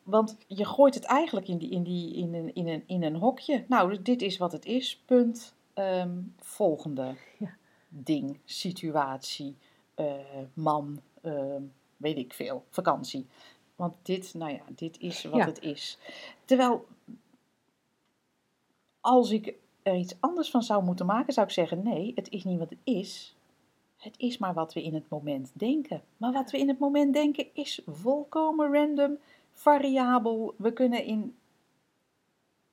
[0.03, 3.15] Want je gooit het eigenlijk in, die, in, die, in, een, in, een, in een
[3.15, 3.65] hokje.
[3.67, 5.55] Nou, dit is wat het is, punt.
[5.73, 7.57] Ehm, volgende Ja.
[7.89, 9.57] ding, situatie,
[9.95, 10.15] eh,
[10.53, 11.61] man, ehm,
[11.97, 13.27] weet ik veel, vakantie.
[13.75, 15.45] Want dit, nou ja, dit is wat Ja.
[15.45, 15.97] het is.
[16.45, 16.85] Terwijl,
[19.01, 19.53] als ik
[19.83, 22.69] er iets anders van zou moeten maken, zou ik zeggen: nee, het is niet wat
[22.69, 23.36] het is.
[23.97, 26.01] Het is maar wat we in het moment denken.
[26.17, 29.17] Maar wat we in het moment denken is volkomen random,
[29.53, 30.53] variabel.
[30.57, 31.35] We kunnen in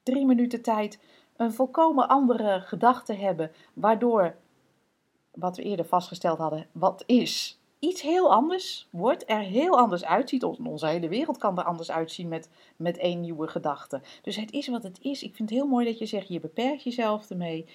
[0.03, 0.99] drie minuten tijd
[1.37, 4.37] een volkomen andere gedachte hebben, waardoor
[5.31, 10.45] wat we eerder vastgesteld hadden, wat is, iets heel anders wordt, er heel anders uitziet.
[10.45, 14.01] Onze hele wereld kan er anders uitzien met, met één nieuwe gedachte.
[14.23, 15.23] Dus het is wat het is.
[15.23, 17.67] Ik vind het heel mooi dat je zegt, je beperkt jezelf ermee.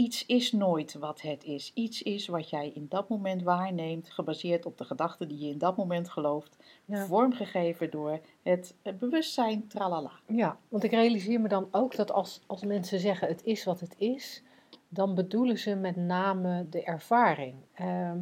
[0.00, 1.70] Iets is nooit wat het is.
[1.74, 5.58] Iets is wat jij in dat moment waarneemt, gebaseerd op de gedachten die je in
[5.58, 7.06] dat moment gelooft, Ja.
[7.06, 10.12] vormgegeven door het eh, bewustzijn, tralala.
[10.26, 13.80] Ja, want ik realiseer me dan ook dat als, als mensen zeggen het is wat
[13.80, 14.42] het is,
[14.88, 17.54] dan bedoelen ze met name de ervaring.
[17.74, 18.18] Ehm,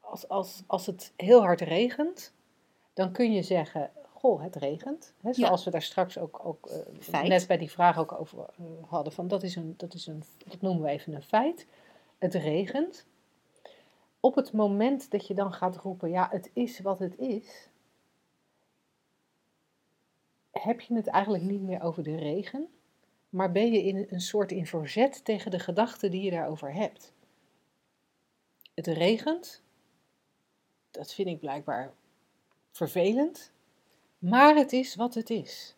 [0.00, 2.32] als, als, als het heel hard regent,
[2.94, 3.90] dan kun je zeggen,
[4.20, 5.14] goh, het regent.
[5.20, 8.64] Hè, zoals we daar straks ook, ook eh, net bij die vraag ook over eh,
[8.88, 11.66] hadden, van dat, is een, dat, is een, dat noemen we even een feit.
[12.18, 13.06] Het regent.
[14.20, 17.68] Op het moment dat je dan gaat roepen, ja, het is wat het is,
[20.50, 22.68] heb je het eigenlijk niet meer over de regen,
[23.28, 27.12] maar ben je in een soort in verzet tegen de gedachten die je daarover hebt.
[28.74, 29.62] Het regent,
[30.90, 31.92] dat vind ik blijkbaar
[32.70, 33.52] vervelend,
[34.20, 35.74] maar het is wat het is.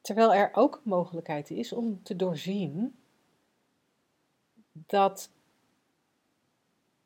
[0.00, 2.96] Terwijl er ook mogelijkheid is om te doorzien
[4.72, 5.30] dat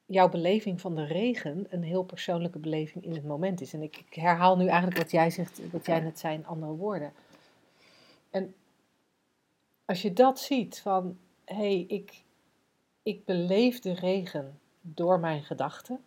[0.07, 3.73] jouw beleving van de regen een heel persoonlijke beleving in het moment is.
[3.73, 6.73] En ik, ik herhaal nu eigenlijk wat jij zegt, wat jij net zei in andere
[6.73, 7.13] woorden.
[8.31, 8.55] En
[9.85, 12.25] als je dat ziet van, hé, hey, ik,
[13.03, 16.05] ik beleef de regen door mijn gedachten.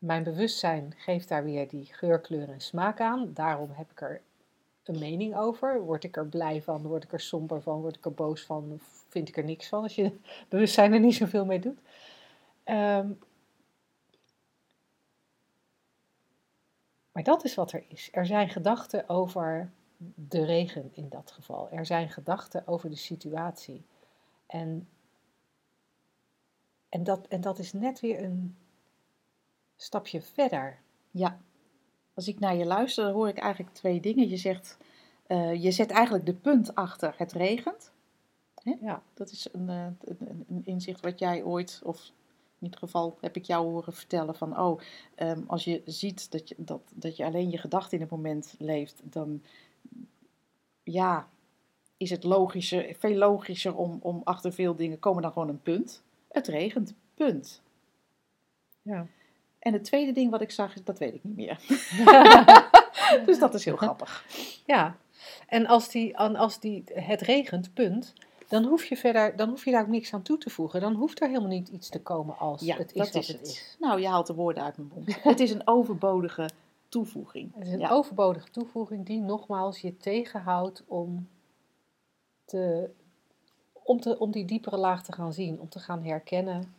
[0.00, 3.32] Mijn bewustzijn geeft daar weer die geur, kleur en smaak aan.
[3.32, 4.22] Daarom heb ik er
[4.84, 5.80] een mening over.
[5.80, 6.82] Word ik er blij van?
[6.82, 7.80] Word ik er somber van?
[7.80, 8.80] Word ik er boos van?
[9.08, 11.78] Vind ik er niks van als je bewustzijn er niet zoveel mee doet?
[12.64, 13.12] Ehm,
[17.12, 18.08] maar dat is wat er is.
[18.12, 19.70] Er zijn gedachten over
[20.14, 21.70] de regen in dat geval.
[21.70, 23.84] Er zijn gedachten over de situatie.
[24.46, 24.88] En,
[26.88, 28.56] en, dat, en dat is net weer een
[29.82, 30.78] stapje verder.
[31.10, 31.40] Ja,
[32.14, 34.28] als ik naar je luister, dan hoor ik eigenlijk twee dingen.
[34.28, 34.78] Je zegt,
[35.26, 37.92] eh, je zet eigenlijk de punt achter het regent.
[38.62, 38.74] Hè?
[38.80, 39.02] Ja.
[39.14, 42.12] Dat is een, eh, een, een inzicht wat jij ooit, of
[42.58, 44.80] in ieder geval heb ik jou horen vertellen van, oh,
[45.14, 48.54] ehm, als je ziet dat je, dat, dat je alleen je gedachten in het moment
[48.58, 49.42] leeft, dan
[50.82, 51.28] ja,
[51.96, 56.02] is het logischer, veel logischer om, om achter veel dingen komen dan gewoon een punt.
[56.28, 57.62] Het regent, punt.
[58.82, 59.06] Ja.
[59.60, 61.60] En het tweede ding wat ik zag, dat weet ik niet meer.
[63.26, 64.24] dus dat is heel grappig.
[64.66, 64.96] Ja,
[65.46, 68.12] en als, die, als die, het regent, punt,
[68.48, 70.80] dan hoef je verder, dan hoef je daar ook niks aan toe te voegen.
[70.80, 73.28] Dan hoeft er helemaal niet iets te komen als Ja, het is dat wat is
[73.28, 73.76] het is.
[73.78, 75.22] Nou, je haalt de woorden uit mijn mond.
[75.22, 76.50] het is een overbodige
[76.88, 77.54] toevoeging.
[77.54, 77.90] Het is een Ja.
[77.90, 81.28] overbodige toevoeging die nogmaals je tegenhoudt om,
[82.44, 82.90] te,
[83.72, 86.74] om, te, om die diepere laag te gaan zien, om te gaan herkennen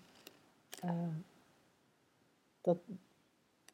[0.82, 0.90] eh,
[2.62, 2.78] dat,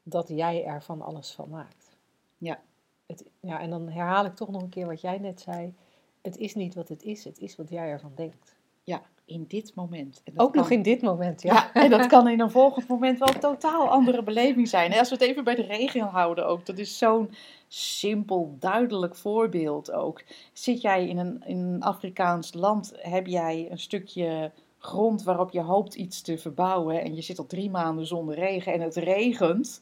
[0.04, 1.98] dat jij er van alles van maakt.
[2.38, 2.60] Ja.
[3.06, 3.60] Het, ja.
[3.60, 5.74] En dan herhaal ik toch nog een keer wat jij net zei.
[6.22, 8.56] Het is niet wat het is, het is wat jij ervan denkt.
[8.84, 10.22] Ja, in dit moment.
[10.24, 11.54] En dat Ook nog in dit moment, ja.
[11.54, 14.92] Ja, en dat kan in een volgend moment wel een totaal andere beleving zijn.
[14.92, 17.32] En als we het even bij de regen houden ook, dat is zo'n
[17.68, 20.24] simpel, duidelijk voorbeeld ook.
[20.54, 25.62] Zit jij in een, in een Afrikaans land, heb jij een stukje grond waarop je
[25.62, 29.82] hoopt iets te verbouwen en je zit al drie maanden zonder regen en het regent,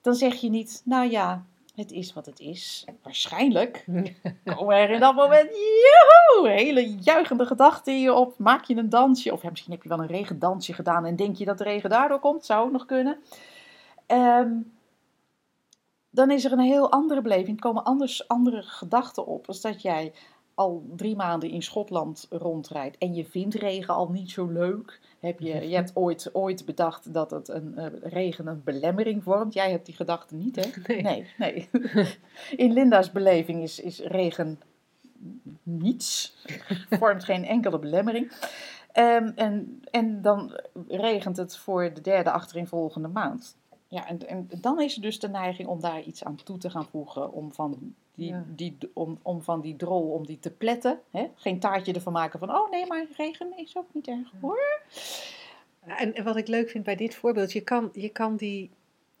[0.00, 1.44] dan zeg je niet, nou ja,
[1.74, 2.84] het is wat het is.
[3.02, 3.84] Waarschijnlijk
[4.56, 8.38] komen er in dat moment, joehoe, hele juichende gedachten in je op.
[8.38, 11.36] Maak je een dansje, of ja, misschien heb je wel een regendansje gedaan en denk
[11.36, 12.44] je dat de regen daardoor komt.
[12.44, 13.18] Zou ook nog kunnen.
[14.06, 14.52] Ehm,
[16.10, 17.56] dan is er een heel andere beleving.
[17.56, 19.46] Er komen anders, andere gedachten op.
[19.46, 20.12] Als dat jij
[20.54, 25.00] al drie maanden in Schotland rondrijdt en je vindt regen al niet zo leuk.
[25.20, 29.54] Heb je, je hebt ooit, ooit bedacht dat het een, eh, regen een belemmering vormt.
[29.54, 30.70] Jij hebt die gedachte niet, hè?
[30.86, 31.02] Nee.
[31.02, 31.68] Nee, nee.
[32.64, 34.60] In Linda's beleving is, is regen
[35.62, 36.36] niets.
[36.90, 38.32] Vormt geen enkele belemmering.
[38.92, 43.56] Ehm, en, en dan regent het voor de derde achtereenvolgende maand.
[43.94, 46.70] Ja, en, en dan is er dus de neiging om daar iets aan toe te
[46.70, 47.32] gaan voegen.
[47.32, 48.44] Om van die, Ja.
[48.48, 51.00] die, om, om van die drol, om die te pletten.
[51.10, 51.26] Hè?
[51.34, 54.80] Geen taartje ervan maken van, oh nee, maar regen is ook niet erg hoor.
[55.80, 58.70] En, en wat ik leuk vind bij dit voorbeeld, je kan, je kan die,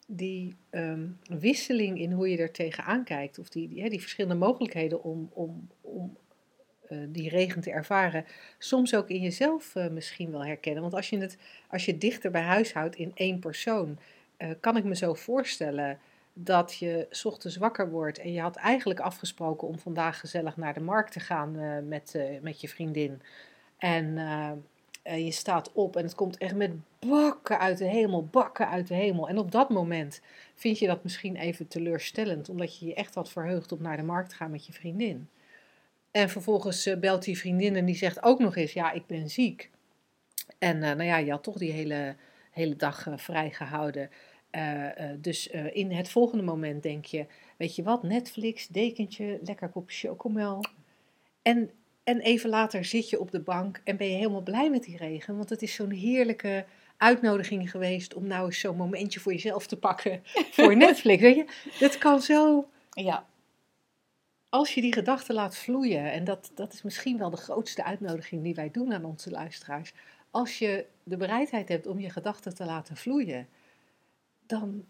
[0.06, 5.02] die ehm, wisseling in hoe je er tegenaan kijkt, of die, die, die verschillende mogelijkheden
[5.02, 6.16] om, om, om
[6.88, 8.24] eh, die regen te ervaren,
[8.58, 10.82] soms ook in jezelf eh, misschien wel herkennen.
[10.82, 13.98] Want als je het als je dichter bij huis houdt in één persoon,
[14.36, 15.98] eh, kan ik me zo voorstellen
[16.32, 20.80] dat je ochtends wakker wordt en je had eigenlijk afgesproken om vandaag gezellig naar de
[20.80, 23.22] markt te gaan eh, met, eh, met je vriendin.
[23.78, 24.14] En
[25.02, 28.94] je staat op en het komt echt met bakken uit de hemel, bakken uit de
[28.94, 29.28] hemel.
[29.28, 30.20] En op dat moment
[30.54, 34.02] vind je dat misschien even teleurstellend, omdat je je echt had verheugd om naar de
[34.02, 35.28] markt te gaan met je vriendin.
[36.10, 39.70] En vervolgens belt die vriendin en die zegt ook nog eens, ja, ik ben ziek.
[40.58, 42.16] En nou ja, je had toch die hele,
[42.54, 44.10] hele dag eh, vrijgehouden.
[44.50, 47.26] Eh, eh, dus in het volgende moment denk je,
[47.56, 50.64] weet je wat, Netflix, dekentje, lekker kopje chocomel.
[51.42, 51.70] En,
[52.04, 54.96] en even later zit je op de bank en ben je helemaal blij met die
[54.96, 55.36] regen.
[55.36, 56.64] Want het is zo'n heerlijke
[56.96, 60.22] uitnodiging geweest om nou eens zo'n momentje voor jezelf te pakken
[60.56, 61.22] voor Netflix.
[61.22, 61.46] Weet je,
[61.78, 63.26] dat kan zo, Ja,
[64.54, 66.12] als je die gedachten laat vloeien.
[66.12, 69.92] En dat, dat is misschien wel de grootste uitnodiging die wij doen aan onze luisteraars.
[70.34, 73.48] Als je de bereidheid hebt om je gedachten te laten vloeien,
[74.46, 74.84] dan,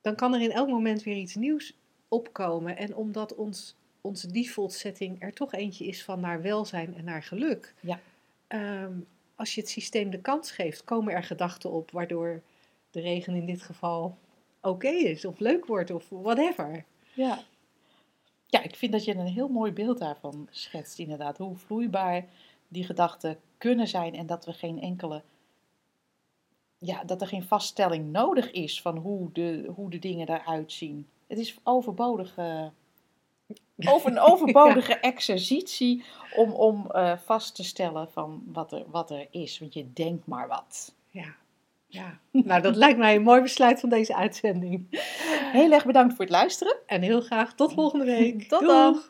[0.00, 1.76] dan kan er in elk moment weer iets nieuws
[2.08, 2.76] opkomen.
[2.76, 7.22] En omdat ons, onze default setting er toch eentje is van naar welzijn en naar
[7.22, 7.74] geluk.
[7.80, 8.00] Ja.
[8.46, 8.98] ehm,
[9.34, 12.42] als je het systeem de kans geeft, komen er gedachten op waardoor
[12.90, 14.18] de regen in dit geval
[14.60, 16.84] oké is, of leuk wordt, of whatever.
[17.12, 17.42] Ja.
[18.46, 21.38] Ja, ik vind dat je een heel mooi beeld daarvan schetst, inderdaad.
[21.38, 22.24] Hoe vloeibaar
[22.68, 25.22] die gedachten kunnen zijn en dat we geen enkele.
[26.78, 31.08] Ja, dat er geen vaststelling nodig is van hoe de, hoe de dingen eruit zien.
[31.26, 32.70] Het is overbodige.
[33.92, 36.04] Over een overbodige exercitie
[36.36, 39.58] om, om eh, vast te stellen van wat er, wat er is.
[39.58, 40.94] Want je denkt maar wat.
[41.10, 41.34] Ja,
[41.86, 42.18] ja.
[42.48, 44.86] Nou, dat lijkt mij een mooi besluit van deze uitzending.
[45.52, 46.76] Heel erg bedankt voor het luisteren.
[46.86, 48.48] En heel graag tot volgende week.
[48.48, 49.02] Tot dan.